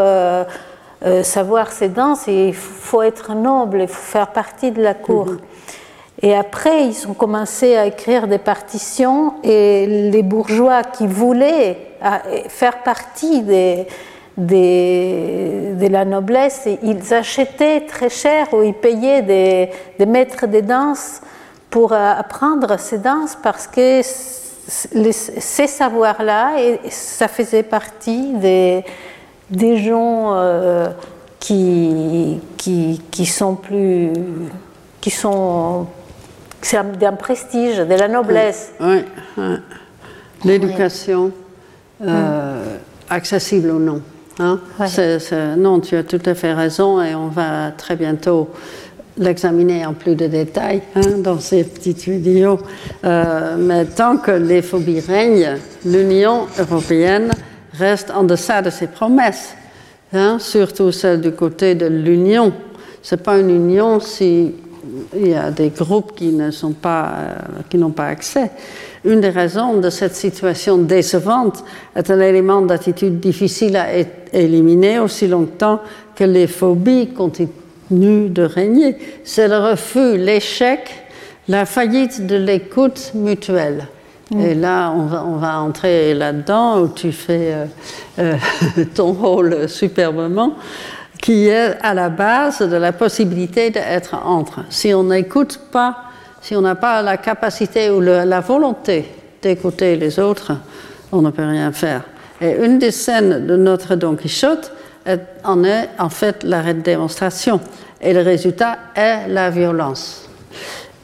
[1.07, 5.27] euh, savoir ces danses, il faut être noble, il faut faire partie de la cour.
[6.23, 11.79] Et après, ils ont commencé à écrire des partitions et les bourgeois qui voulaient
[12.49, 13.87] faire partie des,
[14.37, 20.61] des- de la noblesse, ils achetaient très cher ou ils payaient des, des maîtres de
[20.61, 21.21] danse
[21.71, 24.01] pour euh, apprendre ces danses parce que
[24.95, 26.53] les- ces savoirs-là,
[26.89, 28.85] ça faisait partie des,
[29.51, 30.89] des gens euh,
[31.39, 34.11] qui, qui, qui sont plus.
[35.01, 35.87] qui sont.
[36.63, 38.73] c'est d'un prestige, de la noblesse.
[38.81, 39.05] Oui,
[39.39, 39.45] oui.
[40.45, 41.33] L'éducation,
[42.05, 42.77] euh,
[43.09, 44.03] accessible ou non.
[44.39, 44.61] hein.
[45.57, 48.51] Non, tu as tout à fait raison et on va très bientôt
[49.19, 52.59] l'examiner en plus de détails hein, dans ces petites vidéos.
[53.05, 57.31] Euh, mais tant que les phobies règnent, l'Union européenne
[57.79, 59.55] reste en deçà de ses promesses,
[60.13, 62.53] hein, surtout celle du côté de l'Union.
[63.03, 64.55] C'est pas une union si
[65.15, 67.35] il y a des groupes qui ne sont pas, euh,
[67.69, 68.51] qui n'ont pas accès.
[69.05, 71.65] Une des raisons de cette situation décevante
[71.95, 73.89] est un élément d'attitude difficile à
[74.33, 75.81] éliminer aussi longtemps
[76.15, 78.97] que les phobies continuent de régner.
[79.25, 80.91] C'est le refus, l'échec,
[81.49, 83.87] la faillite de l'écoute mutuelle.
[84.35, 87.67] Et là, on va, entrer là-dedans où tu fais euh,
[88.19, 88.37] euh,
[88.95, 90.55] ton rôle superbement,
[91.23, 94.65] qui est à la base de la possibilité d'être entre.
[94.69, 95.97] Si on n'écoute pas,
[96.41, 99.05] si on n'a pas la capacité ou la volonté
[99.41, 100.53] d'écouter les autres,
[101.13, 102.03] on ne peut rien faire.
[102.41, 104.73] Et une des scènes de notre Don Quichotte
[105.45, 107.61] en est en fait la démonstration.
[108.01, 110.29] Et le résultat est la violence.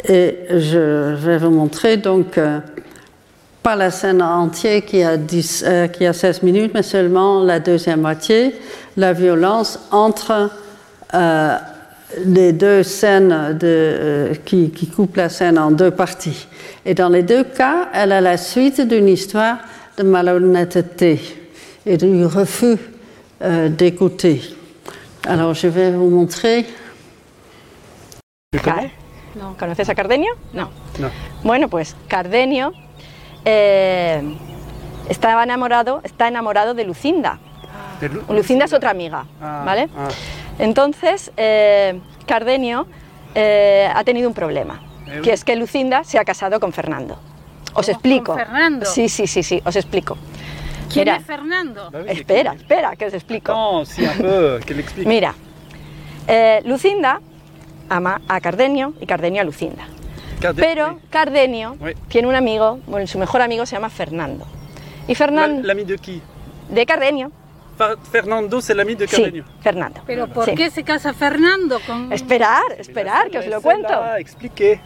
[0.09, 2.59] Et je vais vous montrer donc euh,
[3.63, 7.61] pas la scène entière qui a, 10, euh, qui a 16 minutes, mais seulement la
[7.61, 8.55] deuxième moitié,
[8.97, 10.51] la violence entre
[11.15, 11.57] euh,
[12.25, 16.47] les deux scènes de, euh, qui, qui coupent la scène en deux parties.
[16.85, 19.59] Et dans les deux cas, elle est la suite d'une histoire
[19.97, 21.21] de malhonnêteté
[21.87, 22.77] et du refus
[23.43, 24.43] euh, d'écouter.
[25.27, 26.67] Alors je vais vous montrer.
[28.65, 28.91] Car-
[29.59, 30.33] ¿Conoces a Cardenio?
[30.53, 30.69] No.
[30.99, 31.09] No.
[31.43, 32.73] Bueno, pues Cardenio
[33.45, 34.23] eh,
[35.09, 37.39] estaba enamorado, está enamorado de Lucinda.
[38.01, 39.89] De Lu- Lucinda es otra amiga, Ah, ¿vale?
[39.97, 40.09] ah.
[40.59, 42.87] Entonces, eh, Cardenio
[43.35, 44.81] eh, ha tenido un problema,
[45.23, 47.19] que es que Lucinda se ha casado con Fernando.
[47.75, 48.35] Os explico.
[48.37, 48.85] Fernando?
[48.87, 50.17] Sí, sí, sí, sí, os explico.
[50.93, 51.91] ¿Quién Mira, es Fernando?
[52.07, 53.85] Espera, espera, que os explico.
[53.87, 55.09] Si un peu, qu'elle explique.
[55.09, 55.35] Mira,
[56.29, 57.21] eh, Lucinda
[57.89, 59.85] ama a Cardenio y Cardenio a Lucinda.
[60.43, 61.95] Carde- Pero Cardenio Oui.
[62.09, 64.45] tiene un amigo, bueno, su mejor amigo se llama Fernando.
[65.07, 66.21] Y Fernando, L'ami de qui
[66.69, 67.31] de Cardenio,
[68.11, 69.45] Fernando, c'est l'ami de sí, Cardenio.
[69.61, 70.01] Fernando.
[70.07, 70.55] ¿Pero por Sí.
[70.55, 72.13] qué se casa Fernando con...?
[72.13, 73.93] Esperar, esperar, que os lo cuento.
[74.19, 74.81] Expliquez.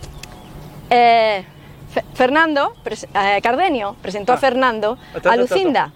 [0.90, 1.44] Eh,
[1.92, 4.38] Fe- Fernando, pres- eh, Cardenio presentó a Ah.
[4.38, 5.92] Fernando Attends, a attends, Lucinda.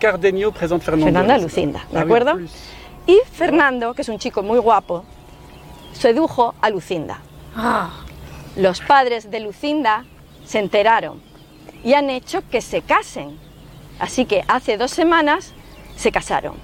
[0.00, 1.06] Cardenio présente Fernando.
[1.06, 1.38] Fernando a.
[1.38, 2.34] Lucinda, ¿de Ah acuerdo?
[2.34, 2.52] plus.
[3.06, 5.04] Y Fernando, que es un chico muy guapo,
[5.92, 7.18] sedujo a Lucinda.
[7.56, 7.90] Ah,
[8.56, 10.04] Los padres de Lucinda
[10.44, 11.20] se enteraron
[11.82, 13.38] y han hecho que se casen.
[13.98, 15.52] Así que hace dos semanas
[15.96, 16.54] se casaron.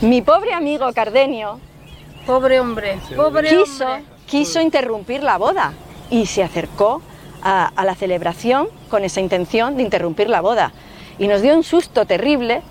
[0.00, 1.60] Mi pobre amigo Cardenio
[2.26, 4.04] pobre hombre, pobre quiso, hombre.
[4.26, 5.72] quiso interrumpir la boda
[6.10, 7.02] y se acercó
[7.42, 10.72] a, a la celebración con esa intención de interrumpir la boda.
[11.18, 12.62] Y nos dio un susto terrible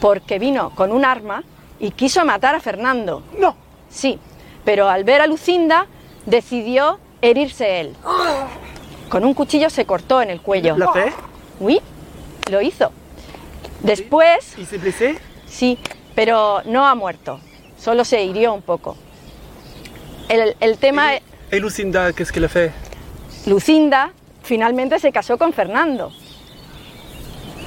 [0.00, 1.44] porque vino con un arma
[1.78, 3.22] y quiso matar a Fernando.
[3.38, 3.54] No.
[3.90, 4.18] Sí,
[4.64, 5.86] pero al ver a Lucinda
[6.26, 7.96] decidió herirse él.
[9.08, 10.76] Con un cuchillo se cortó en el cuello.
[10.76, 11.12] La fait
[11.60, 11.80] Oui,
[12.50, 12.92] lo hizo.
[13.80, 15.16] Después, Il s'est blessé
[15.46, 15.78] sí,
[16.14, 17.40] pero no ha muerto.
[17.78, 18.96] Solo se hirió un poco.
[20.28, 22.72] El, el tema, Et, et Lucinda, qu'est-ce qu'elle a fait
[23.46, 24.10] Lucinda
[24.42, 26.10] finalmente se casó con Fernando.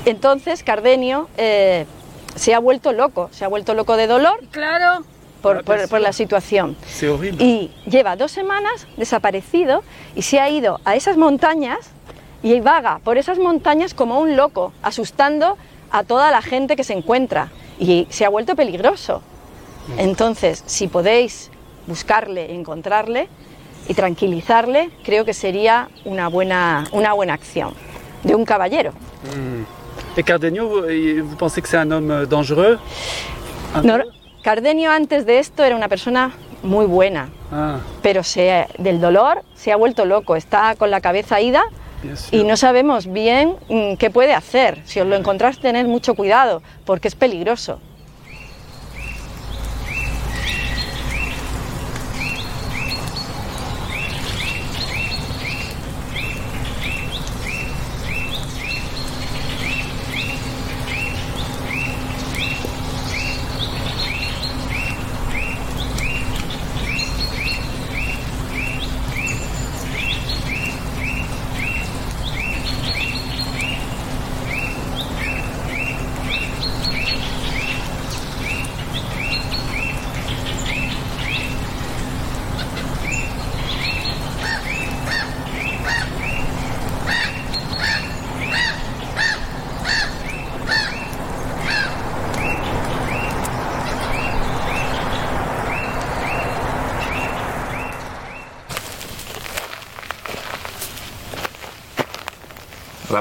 [0.05, 1.85] Entonces Cardenio eh,
[2.35, 5.05] se ha vuelto loco, se ha vuelto loco de dolor Claro,
[5.41, 6.03] por, por- por sí.
[6.03, 6.75] la situación.
[7.01, 7.43] Horrible.
[7.43, 9.83] Y lleva dos semanas desaparecido
[10.15, 11.79] y se ha ido a esas montañas
[12.43, 15.57] y vaga por esas montañas como un loco, asustando
[15.91, 17.49] a toda la gente que se encuentra.
[17.79, 19.21] Y se ha vuelto peligroso.
[19.97, 21.49] Entonces, si podéis
[21.87, 23.27] buscarle, encontrarle
[23.87, 27.73] y tranquilizarle, creo que sería una buena, una buena acción
[28.23, 28.93] de un caballero.
[30.15, 32.77] Et Cardenio, vous, pensez que c'est un homme euh, dangereux
[33.75, 33.97] Un No-
[34.43, 36.31] Cardenio antes de esto era una persona
[36.63, 41.41] muy buena, Ah, pero se, del dolor se ha vuelto loco, está con la cabeza
[41.41, 41.61] ida
[42.31, 44.79] y no sabemos bien mm, qué puede hacer.
[44.85, 47.79] Si os lo encontráis, tened mucho cuidado, porque es peligroso.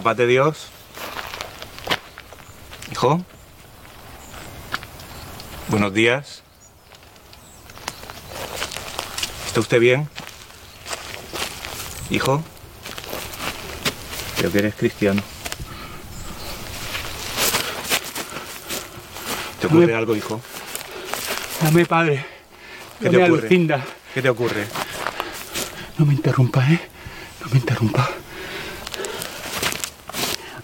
[0.00, 0.68] De Dios.
[2.90, 3.22] Hijo.
[5.68, 6.42] Buenos días.
[9.46, 10.08] ¿Está usted bien?
[12.08, 12.42] Hijo.
[14.38, 15.22] Creo que eres cristiano.
[19.60, 20.40] ¿Te ocurre algo, hijo?
[21.60, 22.24] Dame, padre.
[22.98, 23.48] ¿Qué te Dame a ocurre?
[24.14, 24.66] ¿Qué te ocurre?
[25.98, 26.80] No me interrumpa, ¿eh?
[27.44, 28.10] No me interrumpa.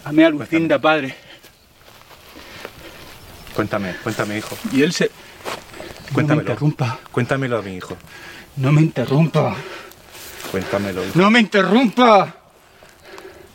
[0.07, 1.15] Dame a Lucinda, padre.
[3.55, 4.57] Cuéntame, cuéntame, hijo.
[4.73, 5.07] Y él se...
[5.07, 5.11] No
[6.07, 6.49] me Cuéntamelo.
[6.51, 6.99] interrumpa.
[7.11, 7.97] Cuéntamelo a mi hijo.
[8.57, 9.57] No me interrumpa.
[10.53, 11.19] Cuéntamelo, hijo.
[11.19, 12.35] No me interrumpa.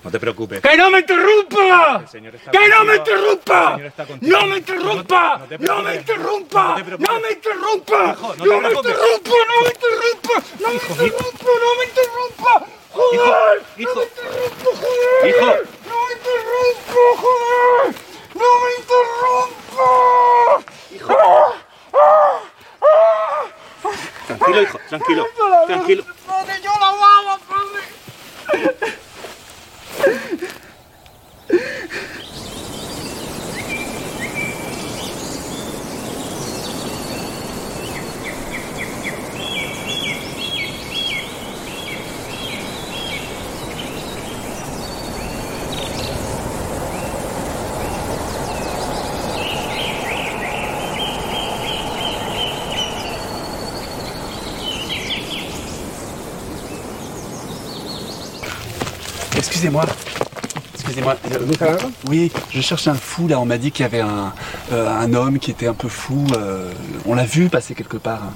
[0.03, 0.61] No te preocupes.
[0.61, 2.03] ¡Que no me interrumpa!
[2.51, 3.77] ¡Que no me interrumpa!
[4.21, 5.37] ¡No me interrumpa!
[5.37, 6.67] No te- no te ¡No me interrumpa!
[6.67, 7.07] No te preocupes.
[7.09, 8.15] ¡No me interrumpa!
[8.17, 9.37] No te ¡No me interrumpa!
[9.39, 10.33] ¡No me interrumpa!
[10.59, 11.51] ¡No me interrumpa!
[11.61, 12.80] ¡No me interrumpa!
[12.93, 13.63] ¡Joder!
[13.77, 13.95] hijo.
[13.95, 15.29] ¡No me!
[15.29, 15.45] Hijo.
[15.45, 17.87] ¡No me interrumpa, joder!
[18.33, 19.89] ¡No me interrumpa!
[20.91, 21.15] Hijo.
[24.27, 25.27] Tranquilo, hijo, tranquilo.
[25.67, 26.03] Tranquilo.
[26.27, 27.83] ¡Padre, yo la amaba, padre!
[59.61, 59.85] Excusez-moi.
[60.73, 61.15] Excusez-moi.
[61.61, 61.75] Euh,
[62.09, 63.39] oui, je cherche un fou là.
[63.39, 64.33] On m'a dit qu'il y avait un,
[64.71, 66.25] euh, un homme qui était un peu fou.
[66.35, 66.71] euh,
[67.05, 68.31] on l'a vu passer quelque part.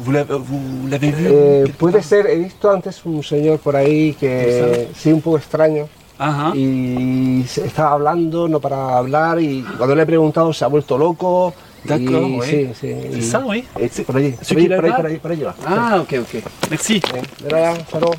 [0.00, 4.14] Vous l'avez, vous l'avez vu Eh, puede ser, he visto antes un señor por ahí
[4.18, 5.88] que sí, un poco extraño.
[6.18, 6.50] Ajá.
[6.56, 11.54] Y estaba hablando, no para hablar, y cuando le he preguntado se ha vuelto loco.
[11.84, 12.46] D'accord, oui.
[12.50, 12.94] Sí, sí.
[13.12, 13.64] C'est y- ça, oui.
[13.78, 15.54] eh, sí, por allí, por allí, qui por ahí, por ahí, por ahí va.
[15.64, 16.42] Ah, ok, ok.
[16.70, 16.96] Merci.
[17.14, 18.14] Eh, de nada, hasta luego.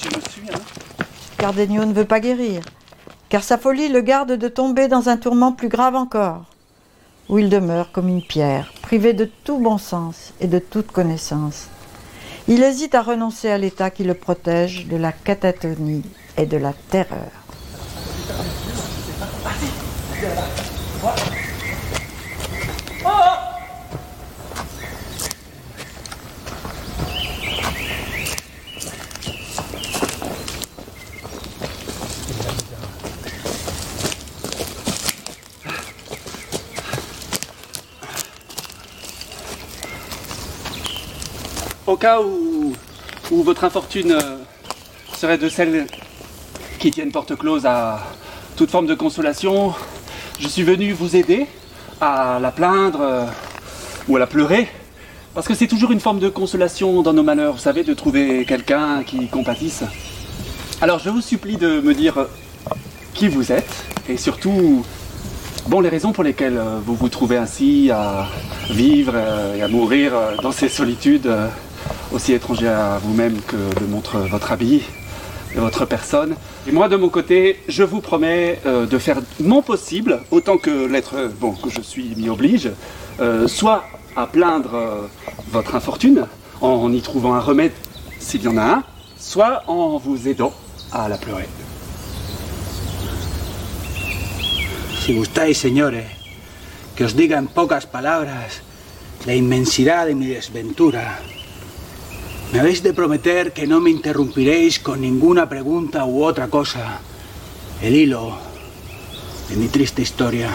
[0.00, 0.60] Je me souviens.
[1.38, 2.62] Cardenio ne veut pas guérir,
[3.28, 6.46] car sa folie le garde de tomber dans un tourment plus grave encore,
[7.28, 11.68] où il demeure comme une pierre, privé de tout bon sens et de toute connaissance.
[12.48, 16.02] Il hésite à renoncer à l'état qui le protège de la catatonie
[16.36, 17.30] et de la terreur.
[41.88, 42.74] Au cas où,
[43.42, 44.36] votre infortune euh,
[45.14, 45.86] serait de celles
[46.78, 48.00] qui tiennent porte close à
[48.56, 49.72] toute forme de consolation,
[50.38, 51.46] je suis venu vous aider
[51.98, 53.24] à la plaindre euh,
[54.06, 54.68] ou à la pleurer.
[55.32, 58.44] Parce que c'est toujours une forme de consolation dans nos malheurs, vous savez, de trouver
[58.44, 59.82] quelqu'un qui compatisse.
[60.82, 62.26] Alors je vous supplie de me dire euh,
[63.14, 64.84] qui vous êtes et surtout,
[65.68, 68.28] bon, les raisons pour lesquelles vous vous trouvez ainsi à
[68.68, 69.14] vivre
[69.56, 70.12] et à mourir
[70.42, 71.32] dans ces solitudes
[72.12, 74.82] aussi étrangères à vous-même que le montre votre habit
[75.54, 76.34] et votre personne.
[76.66, 80.86] Et moi, de mon côté, je vous promets euh, de faire mon possible, autant que
[80.86, 82.70] l'être bon, que je suis m'y oblige,
[83.20, 83.84] euh, soit
[84.16, 85.06] à plaindre euh,
[85.50, 86.26] votre infortune
[86.60, 87.72] en y trouvant un remède
[88.18, 88.82] s'il y en a un,
[89.18, 90.52] soit en vous aidant
[90.92, 91.48] à la pleurer.
[95.00, 96.04] Si gustáis, señores,
[96.94, 98.60] que os diga en pocas palabras
[99.24, 101.18] la inmensidad de mi desventura,
[102.52, 107.00] me habéis de prometer que no me interrumpiréis con ninguna pregunta u otra cosa
[107.82, 108.38] el hilo
[109.50, 110.50] de mi triste historia,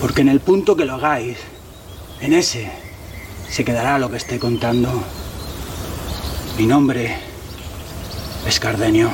[0.00, 1.38] porque en el punto que lo hagáis,
[2.20, 2.70] en ese
[3.48, 4.90] se quedará lo que estoy contando.
[6.58, 7.16] Mi nombre
[8.46, 9.10] es Cardenio.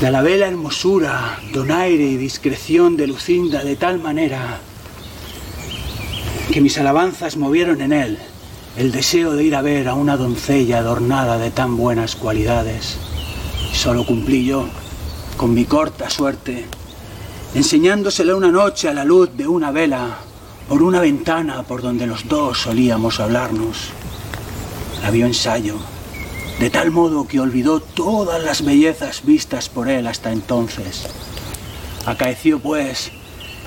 [0.00, 4.60] De la vela hermosura, donaire y discreción de Lucinda de tal manera
[6.54, 8.16] que mis alabanzas movieron en él
[8.76, 12.96] el deseo de ir a ver a una doncella adornada de tan buenas cualidades.
[13.72, 14.68] Solo cumplí yo,
[15.36, 16.64] con mi corta suerte,
[17.56, 20.18] enseñándosela una noche a la luz de una vela
[20.68, 23.88] por una ventana por donde los dos solíamos hablarnos.
[25.02, 25.74] La vio ensayo,
[26.60, 31.04] de tal modo que olvidó todas las bellezas vistas por él hasta entonces.
[32.06, 33.10] Acaeció, pues,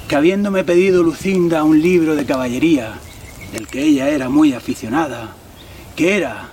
[0.07, 2.93] que habiéndome pedido Lucinda un libro de caballería,
[3.51, 5.29] del que ella era muy aficionada,
[5.95, 6.49] que era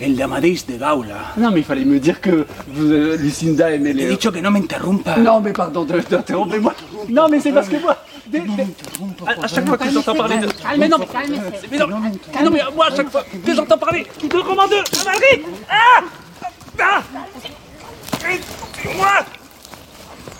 [0.00, 1.32] el de Amadís de Gaula.
[1.36, 4.08] Mais il fallait me dire que vous, euh, Lucinda aimait Te he les...
[4.16, 5.16] dicho que no me interrumpa.
[5.18, 6.74] Non, mais pardon, de- d'interrompez-moi.
[7.08, 7.96] Non, mais c'est parce que moi...
[8.26, 8.66] des- des-
[9.26, 10.48] à, à chaque fois que j'entends parler de...
[10.78, 11.06] Mais non, mais,
[11.70, 15.42] mais non, non, mais moi, à chaque fois que j'entends parler de commandeur cavalerie...
[15.70, 16.00] Ah
[16.80, 17.02] Ah
[18.28, 19.14] Aide-moi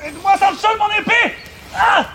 [0.04, 1.34] Aide-moi, ça me sonne mon épée
[1.76, 2.06] Ah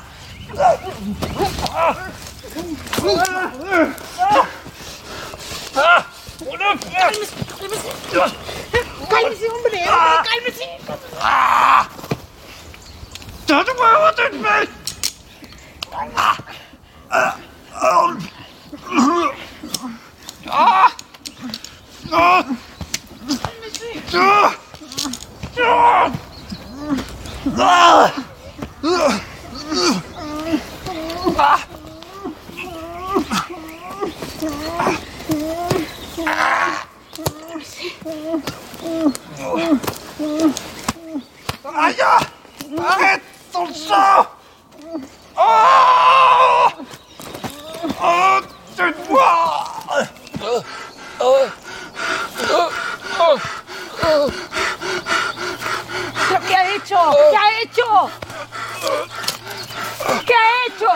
[9.10, 9.84] Kalmesi, hombre.
[10.24, 10.68] Kalmesi.
[13.46, 14.68] Dat wat het mij.
[28.82, 30.09] Ugh!
[41.76, 42.20] 아야!
[42.78, 43.20] 아래
[56.80, 56.96] hecho?
[57.32, 58.10] ¿Qué ha hecho?
[60.26, 60.92] ¿Qué ha hecho?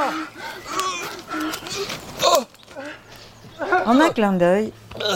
[3.85, 4.73] En un clin d'œil,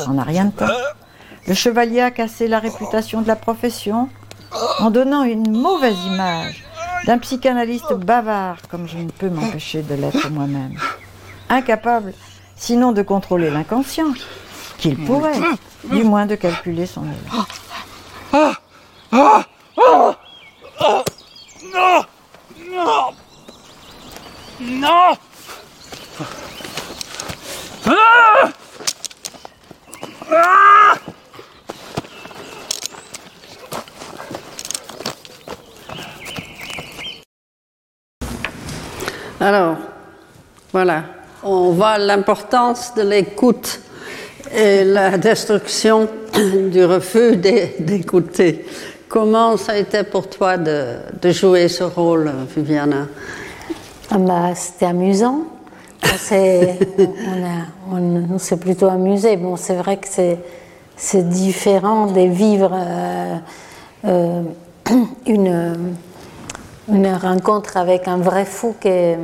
[0.07, 0.67] en un rien de temps,
[1.47, 4.09] le chevalier a cassé la réputation de la profession
[4.79, 6.63] en donnant une mauvaise image
[7.05, 10.77] d'un psychanalyste bavard comme je ne peux m'empêcher de l'être moi-même.
[11.49, 12.13] Incapable,
[12.55, 14.13] sinon de contrôler l'inconscient,
[14.77, 15.39] qu'il pourrait,
[15.85, 17.45] du moins de calculer son élan.
[24.59, 25.17] Non
[39.39, 39.77] Alors,
[40.71, 41.03] voilà,
[41.43, 43.79] on voit l'importance de l'écoute
[44.53, 46.09] et la destruction
[46.71, 48.65] du refus d'é- d'écouter.
[49.07, 53.07] Comment ça a été pour toi de, de jouer ce rôle, Viviana?
[54.09, 55.41] Ah bah, C'était amusant.
[56.03, 59.35] On s'est on a- on- on s'est plutôt amusé.
[59.37, 63.35] Bon, c'est vrai que c'est différent de vivre euh,
[64.05, 64.41] euh,
[65.25, 65.77] une,
[66.91, 69.15] une rencontre avec un vrai fou que,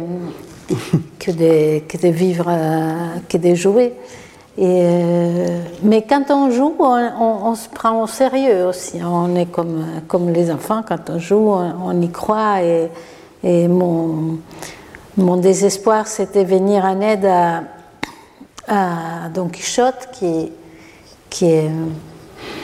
[1.19, 3.93] que, de, que de vivre, euh, que de jouer.
[4.57, 4.85] Et,
[5.81, 8.99] mais quand on joue, on, se prend au sérieux aussi.
[9.03, 12.61] On est comme, comme les enfants, quand on joue, on, on y croit.
[12.61, 12.89] Et,
[13.43, 14.37] et mon,
[15.17, 17.63] mon désespoir, c'était venir en aide à,
[19.33, 20.51] Don Quichotte, qui,
[21.29, 21.69] qui est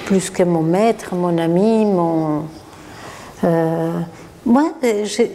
[0.05, 2.43] plus que mon maître, mon ami, mon.
[3.43, 3.99] euh,
[4.45, 5.27] moi, je-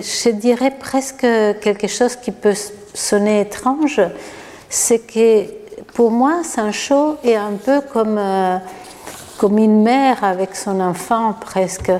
[0.00, 1.20] je dirais presque
[1.60, 2.54] quelque chose qui peut
[2.92, 4.00] sonner étrange,
[4.68, 5.44] c'est que
[5.94, 8.58] pour moi, Sancho est un peu comme, euh,
[9.38, 11.90] comme une mère avec son enfant presque,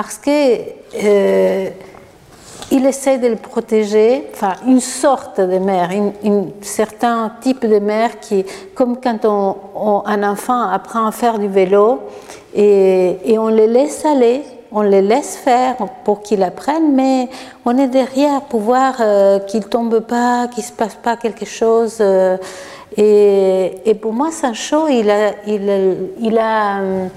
[0.00, 0.30] parce que
[1.02, 1.70] euh,
[2.70, 5.90] il essaie de le protéger, enfin une sorte de mère,
[6.22, 8.44] une- certain type de mère qui,
[8.76, 11.98] comme quand on- un enfant apprend à faire du vélo
[12.54, 15.74] et, on le laisse aller, on le laisse faire
[16.04, 17.28] pour qu'il apprenne, mais
[17.64, 21.96] on est derrière pour voir euh, qu'il tombe pas, qu'il se passe pas quelque chose.
[22.00, 22.36] euh,
[22.96, 27.08] et, pour moi, Sancho, il a, il, a hum,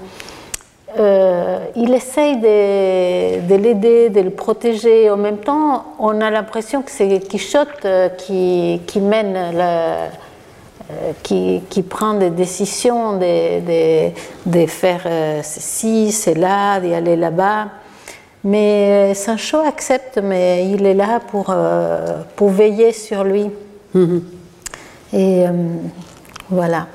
[0.98, 5.10] euh, il essaye de, de l'aider, de le protéger.
[5.10, 10.08] En même temps, on a l'impression que c'est Quichotte euh, qui, qui mène, euh,
[11.22, 14.10] qui, qui prend des décisions de, de-
[14.46, 15.02] de faire
[15.42, 17.66] ceci, cela, d'y aller là-bas.
[18.44, 21.54] Mais Sancho accepte, mais il est là pour,
[22.34, 23.48] pour veiller sur lui.
[25.14, 25.50] Et euh,
[26.50, 26.86] voilà.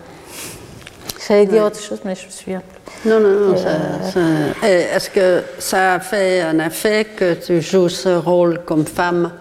[1.25, 2.76] J'allais dire autre chose, mais je me souviens plus.
[3.05, 3.55] Non, non, non.
[4.17, 8.85] Euh, et Est-ce que ça a fait un effet que tu joues ce rôle comme
[8.85, 9.31] femme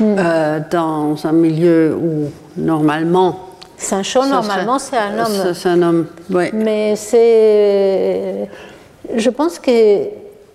[0.00, 3.40] euh, dans un milieu où normalement.
[3.76, 5.32] Sancho, ça normalement, c'est un homme.
[5.32, 6.50] c'est- C'est un homme, oui.
[6.52, 8.48] Mais c'est.
[9.16, 9.70] Je pense que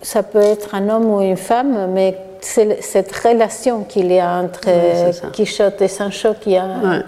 [0.01, 4.39] ça peut être un homme ou une femme, mais c'est cette relation qu'il y a
[4.39, 5.31] entre c'est.
[5.31, 6.59] Quichotte et Sancho qui Ouais.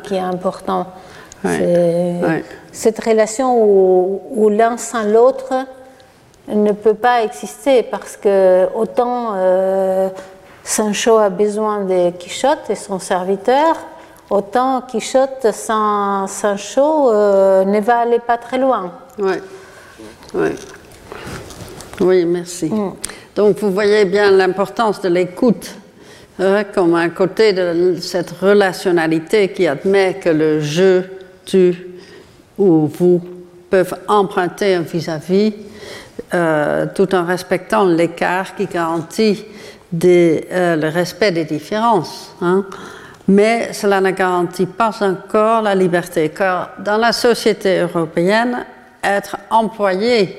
[0.03, 0.87] qui est important.
[1.45, 2.19] Ouais.
[2.21, 2.43] Ouais.
[2.71, 5.53] Cette relation où, où l'un sans l'autre
[6.47, 10.09] ne peut pas exister parce que autant euh,
[10.63, 13.77] Sancho a besoin de Quichotte et son serviteur,
[14.29, 18.91] autant Quichotte sans Sancho euh, ne va aller pas très loin.
[19.17, 19.35] Oui,
[20.33, 20.49] oui.
[22.01, 22.71] Oui, merci.
[23.35, 25.71] Donc vous voyez bien l'importance de l'écoute
[26.39, 31.01] hein, comme un côté de cette relationnalité qui admet que le je,
[31.45, 31.73] tu
[32.57, 33.21] ou vous
[33.69, 35.53] peuvent emprunter un vis-à-vis
[36.33, 39.45] euh, tout en respectant l'écart qui garantit
[40.03, 42.33] euh, le respect des différences.
[42.41, 42.65] hein.
[43.27, 48.65] Mais cela ne garantit pas encore la liberté, car dans la société européenne,
[49.03, 50.37] être employé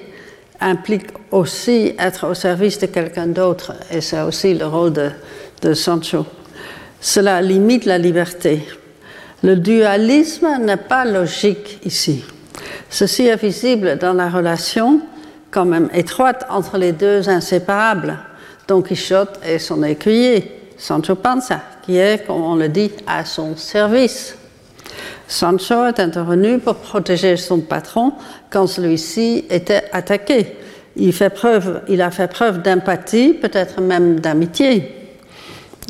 [0.60, 4.92] implique aussi être au service de quelqu'un d'autre, et c'est aussi le rôle
[5.62, 6.24] de Sancho.
[7.00, 8.62] Cela limite la liberté.
[9.42, 12.24] Le dualisme n'est pas logique ici.
[12.88, 15.00] Ceci est visible dans la relation
[15.50, 18.18] quand même étroite entre les deux inséparables,
[18.68, 23.56] Don Quichotte et son écuyer, Sancho Panza, qui est, comme on le dit, à son
[23.56, 24.36] service.
[25.28, 28.12] Sancho est intervenu pour protéger son patron
[28.50, 30.56] quand celui-ci était attaqué.
[30.96, 31.12] Il,
[31.88, 35.05] il a fait preuve d'empathie, peut-être même d'amitié.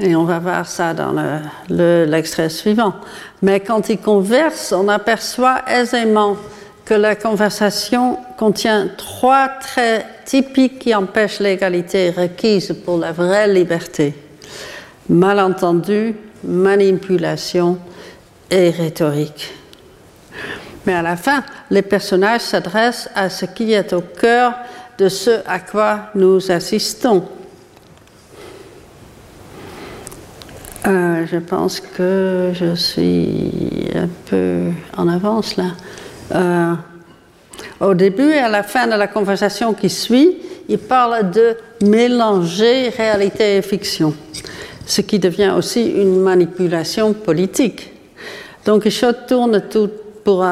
[0.03, 1.41] Et on va voir ça dans le-
[1.71, 2.95] le- l'extrait suivant.
[3.43, 6.37] Mais quand il converse, on aperçoit aisément
[6.85, 14.15] que la conversation contient trois traits typiques qui empêchent l'égalité requise pour la vraie liberté.
[15.09, 17.79] Malentendu, manipulation
[18.51, 19.53] et rhétorique.
[20.85, 24.53] Mais à la fin, les personnages s'adressent à ce qui est au cœur
[24.99, 27.25] de ce à quoi nous assistons.
[30.87, 35.73] Euh, je pense que je suis un peu en avance là.
[36.33, 36.75] Euh,
[37.81, 40.37] au début et à la fin de la conversation qui suit,
[40.69, 44.15] il parle de mélanger réalité et fiction,
[44.87, 47.93] ce qui devient aussi une manipulation politique.
[48.65, 48.93] Donc il
[49.27, 49.91] tourne tout
[50.25, 50.45] pour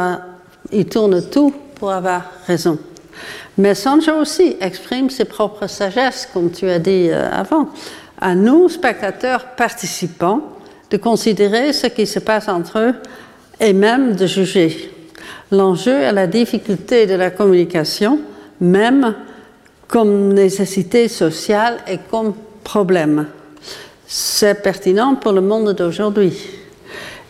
[1.92, 2.78] avoir raison.
[3.56, 7.68] Mais Sancho aussi exprime ses propres sagesses, comme tu as dit euh, avant.
[8.26, 10.40] À nous, spectateurs participants,
[10.90, 12.94] de considérer ce qui se passe entre eux
[13.60, 14.90] et même de juger.
[15.52, 18.18] L'enjeu est la difficulté de la communication,
[18.62, 19.14] même
[19.88, 22.32] comme nécessité sociale et comme
[22.64, 23.26] problème.
[24.06, 26.32] C'est pertinent pour le monde d'aujourd'hui.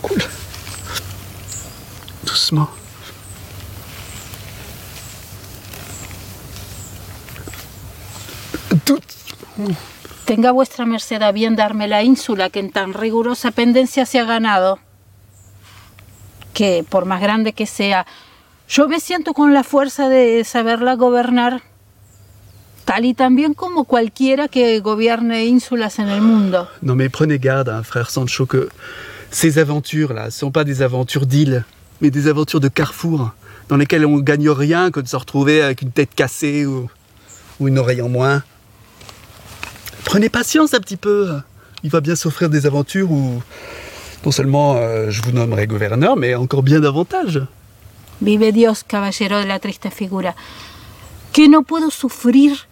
[0.00, 0.22] Cool.
[2.24, 2.68] Doucement.
[10.24, 14.24] Tenga vuestra merced a bien darme la ínsula que en tan rigurosa pendencia se ha
[14.24, 14.78] ganado,
[16.54, 18.06] que por más grande que sea,
[18.68, 21.62] yo me siento con la fuerza de saberla gobernar,
[22.84, 26.68] tal y también como cualquiera que gobierne ínsulas en el mundo.
[26.82, 28.68] Non mais prenez garde, hein, frère Sancho, que
[29.30, 31.64] ces aventures-là ne sont pas des aventures d'île,
[32.00, 33.30] mais des aventures de carrefour,
[33.68, 36.90] dans lesquelles on gagne rien que de se retrouver avec une tête cassée ou,
[37.60, 38.42] ou une oreille en moins.
[40.04, 41.30] Prenez patience un petit peu.
[41.84, 43.42] Il va bien s'offrir des aventures où
[44.24, 47.40] non seulement euh, je vous nommerai gouverneur, mais encore bien davantage.
[48.20, 50.34] Vive Dios, caballero de la triste figura,
[51.32, 52.68] que no puedo sufrir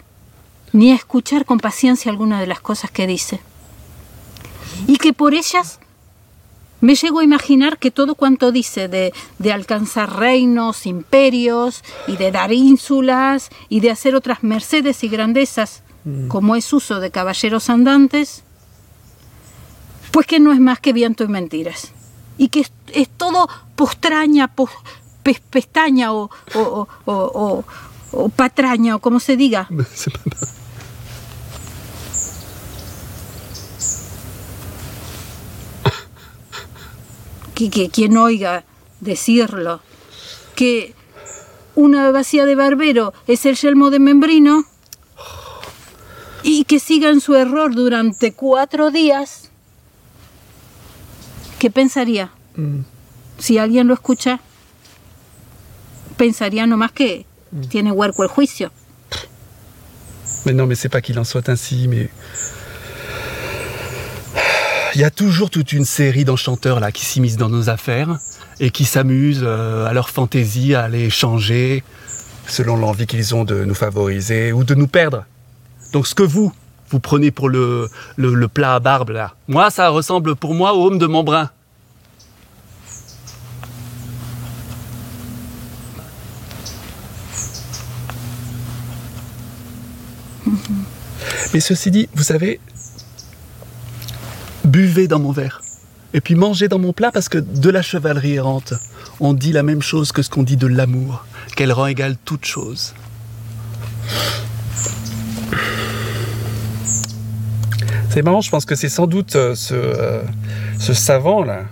[0.73, 3.39] ni escuchar con paciencia alguna de las cosas que dice.
[4.87, 5.79] Y que por ellas
[6.79, 12.31] me llego a imaginar que todo cuanto dice de, de alcanzar reinos, imperios, y de
[12.31, 15.83] dar ínsulas, y de hacer otras mercedes y grandezas,
[16.29, 18.43] como es uso de caballeros andantes,
[20.11, 21.91] pues que no es más que viento y mentiras.
[22.39, 24.71] Y que es, es todo postraña, pos-
[25.21, 29.67] pes- pestaña o- o patraña, o como se diga.
[37.69, 38.63] que, que quien oiga
[38.99, 39.81] decirlo,
[40.55, 40.95] que,
[41.75, 44.65] una vacía de barbero es el yelmo de membrino
[46.43, 49.49] y que siga en su error durante cuatro días,
[51.59, 52.31] ¿qué pensaría?
[52.55, 52.81] Mm.
[53.37, 54.39] Si alguien lo escucha,
[56.17, 57.25] pensaría nomás que
[57.69, 58.71] tiene huerco el juicio.
[60.45, 62.09] Mais non, mais c'est pas qu'il en soit ainsi, mais.
[64.93, 68.19] Il y a toujours toute une série d'enchanteurs là qui s'immiscent dans nos affaires
[68.59, 71.81] et qui s'amusent euh, à leur fantaisie à les changer
[72.45, 75.25] selon l'envie qu'ils ont de nous favoriser ou de nous perdre.
[75.93, 76.51] Donc ce que vous,
[76.89, 77.87] vous prenez pour le,
[78.17, 81.49] le, le plat à barbe là, moi ça ressemble pour moi au home de Montbrun.
[91.53, 92.59] Mais ceci dit, vous savez,
[94.71, 95.61] buvez dans mon verre.
[96.13, 98.73] Et puis mangez dans mon plat parce que de la chevalerie errante,
[99.19, 102.45] on dit la même chose que ce qu'on dit de l'amour, qu'elle rend égale toute
[102.45, 102.93] chose.
[108.09, 110.21] C'est marrant, je pense que c'est sans doute euh, ce, euh,
[110.79, 111.63] ce savant là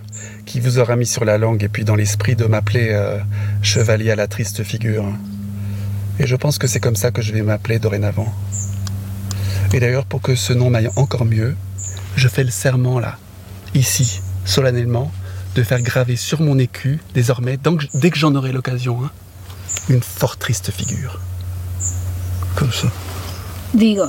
[0.46, 3.18] qui vous aura mis sur la langue et puis dans l'esprit de m'appeler euh,
[3.62, 5.04] chevalier à la triste figure.
[6.18, 8.34] Et je pense que c'est comme ça que je vais m'appeler dorénavant.
[9.72, 11.54] Et d'ailleurs, pour que ce nom m'aille encore mieux,
[12.20, 13.16] je fais le serment là,
[13.74, 15.10] ici, solennellement,
[15.56, 17.58] de faire graver sur mon écu, désormais,
[17.94, 19.10] dès que j'en aurai l'occasion, hein,
[19.88, 21.18] une fort triste figure.
[22.56, 22.88] Comme ça.
[23.72, 24.06] Digo,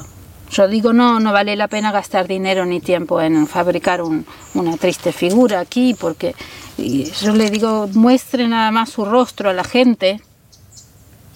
[0.52, 4.76] yo digo, no, no vale la pena gastar dinero ni tiempo en fabricar un- una
[4.78, 6.36] triste figura aquí, porque
[6.78, 10.20] yo le digo, muestre nada más su rostro a la gente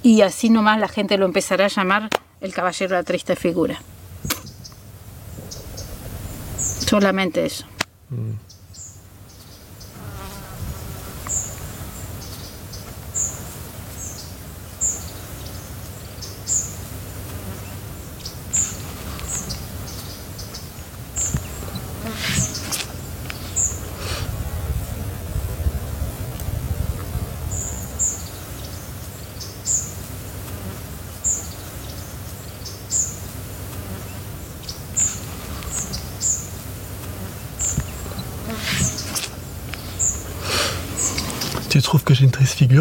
[0.03, 2.09] y así nomás la gente lo empezará a llamar
[2.41, 3.79] el caballero de la triste figura.
[6.65, 7.65] Solamente eso.
[8.09, 8.15] Tu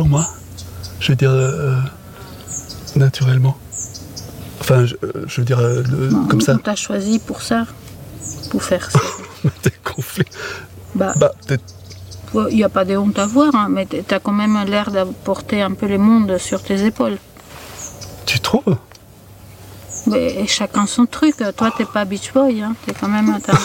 [0.02, 0.26] moi
[1.00, 1.76] Je veux dire, euh,
[2.96, 3.56] naturellement.
[4.60, 6.54] Enfin, je, euh, je veux dire, euh, le- comme ça.
[6.54, 7.66] On t'a choisi pour ça,
[8.50, 8.98] pour faire ça.
[9.62, 10.24] T'es gonflé.
[10.94, 11.64] Bah, Bah, peut-être.
[12.50, 14.90] il n'y a pas de honte à voir, hein, mais tu as quand même l'air
[14.90, 17.18] de porter un peu le monde sur tes épaules.
[18.26, 18.76] Tu trouves?
[20.06, 21.36] Mais chacun son truc.
[21.56, 22.62] Toi, t'es pas beach boy.
[22.62, 22.74] Hein.
[22.84, 23.56] T'es quand même t'as un,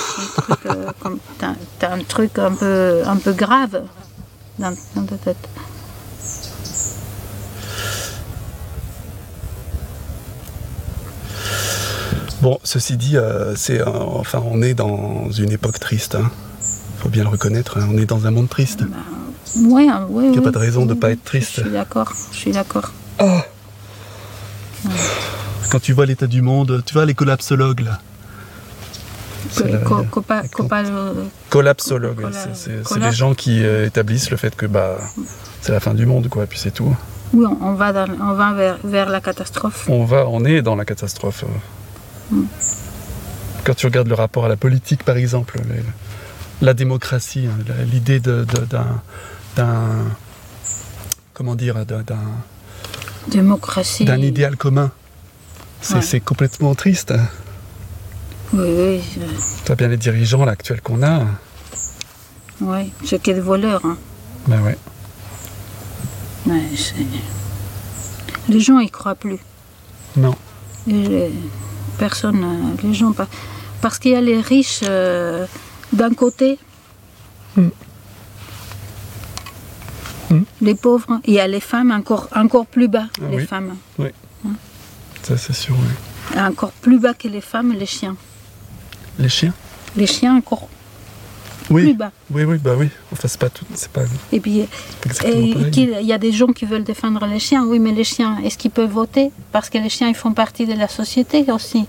[0.41, 3.81] truc, euh, comme- t'as- t'as un truc un peu, un peu grave
[4.57, 5.49] dans, dans ta tête.
[12.41, 16.15] Bon, ceci dit, euh, c'est, un- enfin, on est dans une époque triste.
[16.15, 16.29] Hein.
[16.99, 17.77] Faut bien le reconnaître.
[17.77, 17.87] hein.
[17.91, 18.83] On est dans un monde triste.
[19.57, 20.45] Ouais, hein, ouais, Il n'y a ouais.
[20.45, 21.55] pas de raison de ne pas être triste.
[21.57, 22.13] Je suis d'accord.
[22.31, 22.91] Je suis d'accord.
[25.71, 27.99] Quand tu vois l'état du monde, tu vois les collapsologues là.
[29.51, 30.83] C'est Co- la- co- copa- copa-
[31.49, 34.97] Collapsologues, Colla- c'est- les gens qui euh, établissent le fait que bah,
[35.61, 36.95] c'est la fin du monde, quoi, et puis c'est tout.
[37.33, 39.85] Oui, on, on va, dans- on va vers, vers la catastrophe.
[39.89, 41.43] On, va, on est dans la catastrophe.
[42.31, 42.43] Mm.
[43.63, 45.83] Quand tu regardes le rapport à la politique, par exemple, les-
[46.61, 48.45] la démocratie, hein, l'idée d'un,
[49.55, 50.05] d'un-
[51.33, 52.03] comment dire, d'un,
[53.27, 54.05] Démocratie.
[54.05, 54.91] d'un idéal commun,
[55.81, 56.19] c'est, Ouais.
[56.19, 57.13] complètement triste.
[58.53, 59.01] Oui, oui.
[59.67, 61.21] vois bien les dirigeants là, actuels qu'on a.
[62.61, 63.81] Oui, c'est que des voleurs.
[63.85, 63.97] Hein.
[64.47, 64.77] Ben ouais.
[66.47, 66.63] Ouais,
[68.47, 69.37] les gens y croient plus.
[70.17, 70.35] Non.
[70.87, 71.31] Et les-
[71.99, 73.27] personne, euh, les gens pas.
[73.81, 75.45] Parce qu'il y a les riches euh,
[75.93, 76.57] d'un côté,
[80.61, 83.45] les pauvres, il y a les femmes encore, encore plus bas, Ah les oui.
[83.47, 83.75] femmes.
[83.97, 84.09] Oui.
[84.45, 84.51] Hein.
[85.23, 86.39] Ça, c'est sûr, oui.
[86.39, 88.15] Encore plus bas que les femmes, les chiens.
[89.17, 89.53] Les chiens?
[89.95, 90.69] Les chiens encore
[91.69, 91.83] Oui.
[91.83, 92.11] plus bas.
[92.31, 92.89] Oui, oui, bah oui.
[93.13, 93.65] Enfin, c'est pas tout.
[93.75, 94.01] C'est pas.
[94.31, 94.65] Et puis,
[95.75, 97.63] il y a des gens qui veulent défendre les chiens.
[97.65, 99.31] Oui, mais les chiens, est-ce qu'ils peuvent voter?
[99.51, 101.85] Parce que les chiens, ils font partie de la société aussi.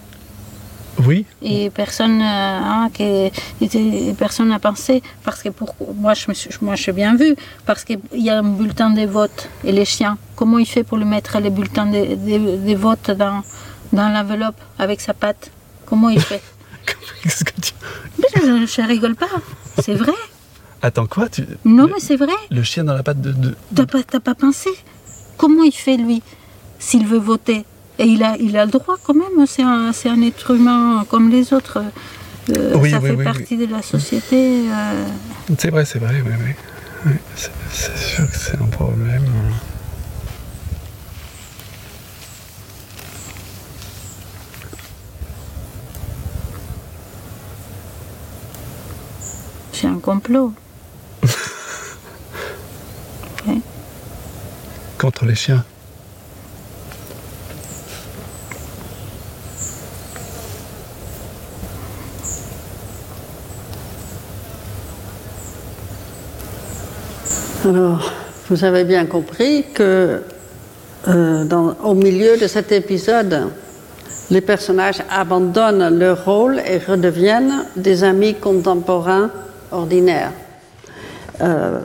[1.07, 1.25] Oui.
[1.41, 3.29] Et personne, euh, hein, que,
[3.63, 7.15] et personne n'a pensé, parce que pour, moi, je me suis, moi je suis bien
[7.17, 7.35] vue,
[7.65, 10.99] parce qu'il y a un bulletin de vote et les chiens, comment il fait pour
[10.99, 13.43] le mettre les bulletins de, de- de vote dans,
[13.95, 15.51] dans l'enveloppe avec sa patte?
[15.87, 16.43] Comment il fait?
[18.35, 19.27] Je, je rigole pas,
[19.79, 20.13] c'est vrai.
[20.83, 21.43] Attends, quoi tu...
[21.65, 22.33] Non, le, mais c'est vrai.
[22.51, 23.33] le chien dans la patte de.
[23.33, 24.71] de- T'as pas, t'as pas pensé
[25.37, 26.23] comment il fait lui
[26.79, 27.65] s'il veut voter
[27.99, 31.05] Et il a, il a le droit quand même, c'est un, c'est un être humain
[31.11, 31.83] comme les autres.
[32.51, 34.71] Euh, Oui, ça oui, fait oui, partie de la société.
[34.71, 35.07] euh,
[35.59, 36.33] C'est vrai, c'est vrai, oui,
[37.07, 37.13] oui.
[37.35, 39.25] C'est, sûr que c'est un problème
[49.87, 50.53] un complot.
[54.99, 55.65] Contre les chiens.
[67.65, 68.13] Alors,
[68.49, 70.21] vous avez bien compris que
[71.09, 73.49] euh, dans- au milieu de cet épisode,
[74.31, 79.31] les personnages abandonnent leur rôle et redeviennent des amis contemporains
[79.73, 80.33] ordinaires.
[81.41, 81.81] Euh,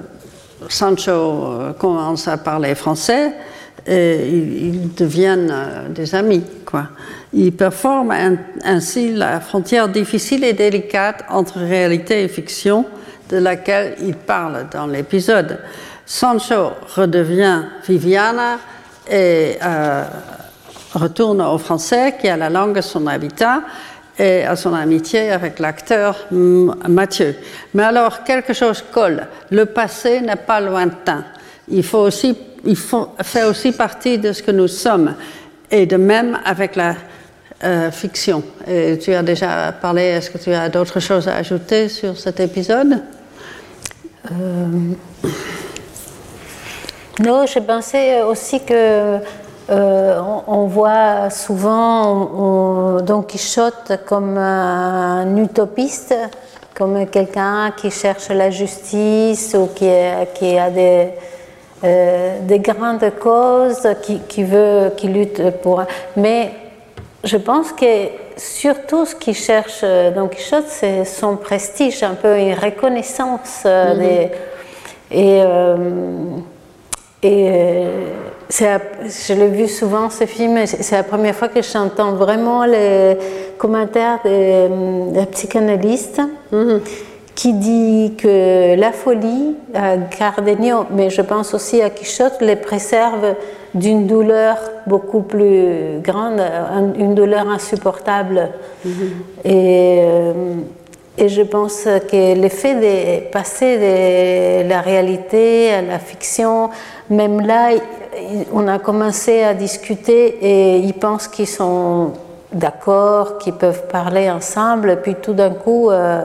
[0.69, 3.33] Sancho euh, commence à parler français
[3.85, 6.43] et ils, deviennent euh, des amis.
[7.33, 12.85] Ils performent ainsi la frontière difficile et délicate entre réalité et fiction
[13.29, 15.59] de laquelle ils parlent dans l'épisode.
[16.05, 18.57] Sancho redevient Viviana
[19.09, 19.57] et
[20.93, 23.61] retourne au français qui a la langue de son habitat
[24.17, 27.35] et à son amitié avec l'acteur Mathieu.
[27.73, 29.27] Mais alors, quelque chose colle.
[29.51, 31.25] Le passé n'est pas lointain.
[31.67, 35.15] Il, fait aussi partie de ce que nous sommes.
[35.69, 36.95] Et de même avec la
[37.63, 38.43] euh, fiction.
[38.67, 42.39] Et tu as déjà parlé, est-ce que tu as d'autres choses à ajouter sur cet
[42.39, 43.01] épisode?
[44.31, 44.67] Euh,
[47.23, 49.19] Non, je pensais aussi que
[49.69, 56.15] euh, on, on voit souvent on- Don Quichotte comme un utopiste,
[56.75, 61.09] comme quelqu'un qui cherche la justice ou qui, a des,
[61.83, 65.83] euh, des grandes causes, qui, qui veut, qui lutte pour.
[66.17, 66.51] Mais
[67.23, 72.37] je pense que surtout ce qu'il cherche euh, Don Quichotte, c'est son prestige, un peu
[72.37, 73.63] une reconnaissance
[73.97, 74.31] des-
[75.11, 75.75] et, euh,
[77.23, 78.09] et euh,
[78.61, 83.17] la- je l'ai vu souvent ce film, c'est la première fois que j'entends vraiment les
[83.57, 84.67] commentaires des,
[85.11, 86.21] des psychanalystes
[87.33, 93.35] qui dit que la folie, à Cardenio, mais je pense aussi à Quichotte, les préserve
[93.73, 94.55] d'une douleur
[94.87, 98.51] beaucoup plus grande, un- une douleur insupportable.
[99.43, 100.33] Et, euh,
[101.17, 106.69] et je pense que l'effet de passer de la réalité à la fiction,
[107.09, 107.69] même là,
[108.51, 112.11] on a commencé à discuter et ils pensent qu'ils sont
[112.51, 116.23] d'accord, qu'ils peuvent parler ensemble, et puis tout d'un coup, euh,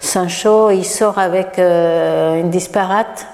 [0.00, 3.26] Sancho, il sort avec euh, une disparate.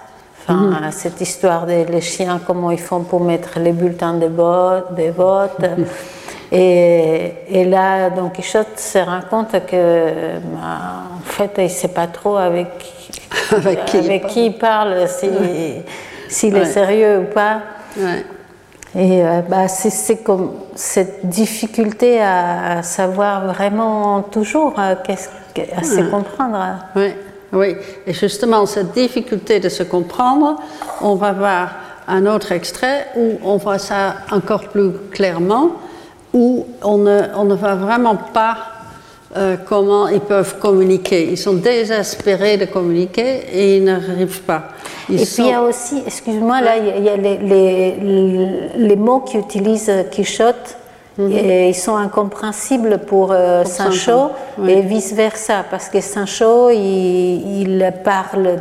[0.46, 4.94] Enfin, cette histoire des les chiens, comment ils font pour mettre les bulletins de vote.
[4.94, 5.56] Des votes.
[6.56, 11.88] Et, et là, Don Quichotte se rend compte que, bah, en fait, il ne sait
[11.88, 12.68] pas trop avec,
[13.50, 15.28] Avec qui il avec qui il parle, si-
[16.28, 17.60] s'il est sérieux ou pas.
[17.98, 18.24] Ouais.
[18.96, 25.76] Et euh, bah, c'est- comme cette difficulté à, à savoir vraiment toujours, euh, qu'est-ce que-
[25.76, 26.58] à se comprendre.
[26.94, 27.12] Oui,
[27.52, 27.76] oui.
[28.06, 30.56] Et justement, cette difficulté de se comprendre,
[31.00, 31.68] on va voir
[32.06, 35.70] un autre extrait où on voit ça encore plus clairement,
[36.34, 38.56] où on ne, on ne voit vraiment pas
[39.36, 41.28] euh, comment ils peuvent communiquer.
[41.30, 44.64] Ils sont désespérés de communiquer et ils n'arrivent pas.
[45.08, 47.96] Ils et puis il y a aussi, excuse-moi, là, il y a, les, les-
[48.76, 50.76] les mots qu'utilise Quichotte.
[51.16, 54.72] Et ils sont incompréhensibles pour, euh, Pour Sancho oui.
[54.72, 58.56] et vice-versa, parce que Sancho, il, il parle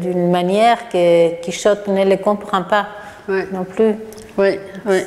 [0.00, 2.86] d'une manière que Quichotte ne le comprend pas
[3.52, 3.96] non plus.
[4.40, 5.00] Oui, oui.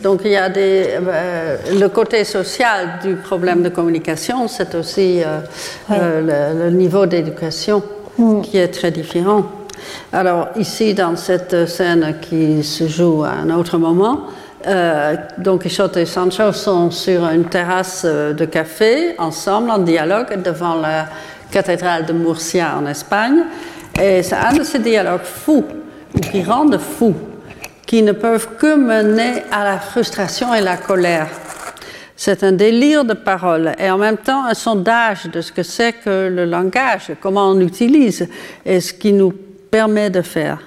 [0.00, 5.24] Donc il y a des, euh, le côté social du problème de communication, c'est aussi
[5.24, 5.40] euh,
[5.90, 7.82] euh, le, le niveau d'éducation
[8.44, 9.44] qui est très différent.
[10.12, 14.26] Alors ici, dans cette scène qui se joue à un autre moment,
[15.38, 21.06] Don Quichotte et Sancho sont sur une terrasse de café, ensemble, en dialogue, devant la
[21.50, 23.42] cathédrale de Murcia en Espagne.
[24.00, 25.64] Et c'est un de ces dialogues fous,
[26.14, 27.14] ou qui rendent fou,
[27.86, 31.28] qui ne peuvent que mener à la frustration et la colère.
[32.16, 35.92] C'est un délire de parole et en même temps un sondage de ce que c'est
[35.92, 38.26] que le langage, comment on l'utilise
[38.64, 39.32] et ce qui nous
[39.70, 40.58] permet de faire.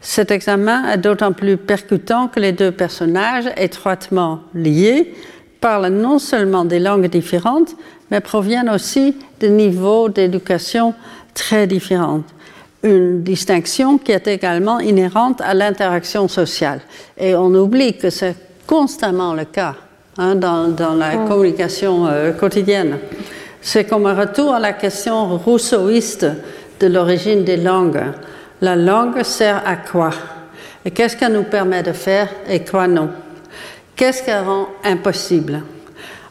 [0.00, 5.14] Cet examen est d'autant plus percutant que les deux personnages, étroitement liés,
[5.60, 7.76] parlent non seulement des langues différentes,
[8.10, 10.94] mais proviennent aussi de niveaux d'éducation
[11.34, 12.22] très différents.
[12.82, 16.80] Une distinction qui est également inhérente à l'interaction sociale.
[17.18, 18.36] Et on oublie que c'est
[18.66, 19.74] constamment le cas
[20.16, 21.28] hein, dans, dans, la Mm.
[21.28, 22.98] communication euh, quotidienne.
[23.60, 26.26] C'est comme un retour à la question rousseauiste
[26.80, 28.02] de l'origine des langues.
[28.62, 30.10] La langue sert à quoi?
[30.84, 33.10] Et qu'est-ce qu'elle nous permet de faire et quoi non?
[33.96, 35.62] Qu'est-ce qu'elle rend impossible?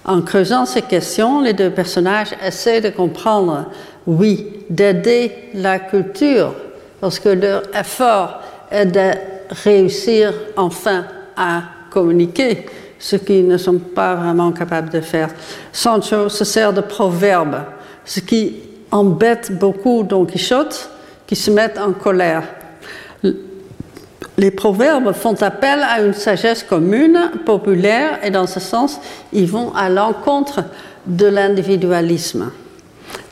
[0.05, 3.65] En creusant ces questions, les deux personnages essaient de comprendre,
[4.09, 6.55] oui, d'aider la culture,
[6.99, 8.39] parce que leur effort
[8.71, 9.11] est de
[9.63, 11.05] réussir enfin
[11.37, 11.61] à
[11.91, 12.65] communiquer,
[12.97, 15.29] ce qu'ils ne sont pas vraiment capables de faire.
[15.71, 17.61] Sancho se sert de proverbes,
[18.03, 18.55] ce qui
[18.89, 20.89] embête beaucoup Don Quichotte,
[21.27, 22.43] qui se met en colère.
[24.37, 28.99] Les proverbes font appel à une sagesse commune, populaire, et dans ce sens,
[29.31, 30.61] ils vont à l'encontre
[31.05, 32.49] de l'individualisme.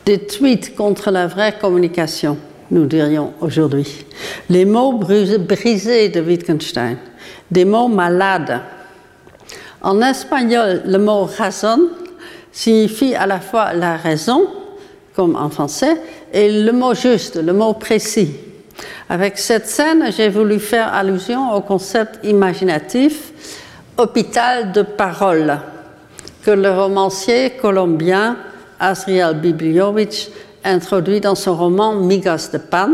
[0.08, 2.38] Des tweets contre la vraie communication,
[2.70, 4.06] nous dirions aujourd'hui.
[4.48, 6.96] Les mots brisés de Wittgenstein,
[7.50, 8.62] des mots malades.
[9.82, 11.90] En espagnol, le mot razón
[12.50, 14.46] signifie à la fois la raison,
[15.14, 15.98] comme en français,
[16.32, 18.30] et le mot juste, le mot précis.
[19.10, 23.30] Avec cette scène, j'ai voulu faire allusion au concept imaginatif
[23.98, 25.58] hôpital de parole
[26.42, 28.38] que le romancier colombien
[28.80, 30.30] Asriel Bibliovich
[30.64, 32.88] introduit dans son roman Migas de pan,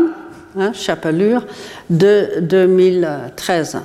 [0.57, 1.45] hein, chapelure,
[1.89, 3.79] de 2013,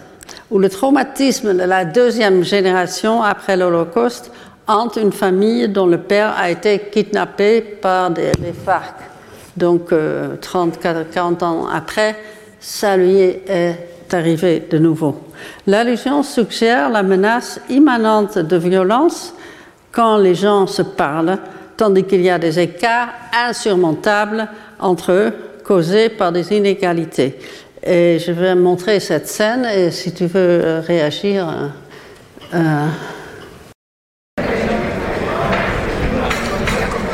[0.50, 4.30] où le traumatisme de la deuxième génération après l'Holocauste
[4.66, 8.32] hante une famille dont le père a été kidnappé par des,
[8.64, 8.94] FARC.
[9.56, 12.16] Donc, euh, 30, 40 ans après,
[12.60, 15.20] ça lui est arrivé de nouveau.
[15.66, 19.34] L'allusion suggère la menace immanente de violence
[19.92, 21.38] quand les gens se parlent,
[21.80, 24.46] tandis qu'il y a des écarts insurmontables
[24.78, 25.32] entre eux,
[25.64, 27.38] causés par des inégalités.
[27.82, 31.72] Et je vais montrer cette scène, et si tu veux euh, réagir.
[32.52, 32.86] Euh,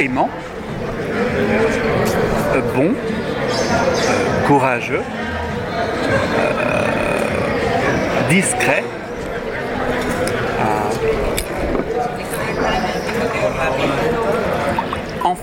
[0.00, 0.30] aimant,
[2.56, 5.02] euh, bon, euh, courageux,
[6.38, 6.82] euh,
[8.28, 8.82] discret,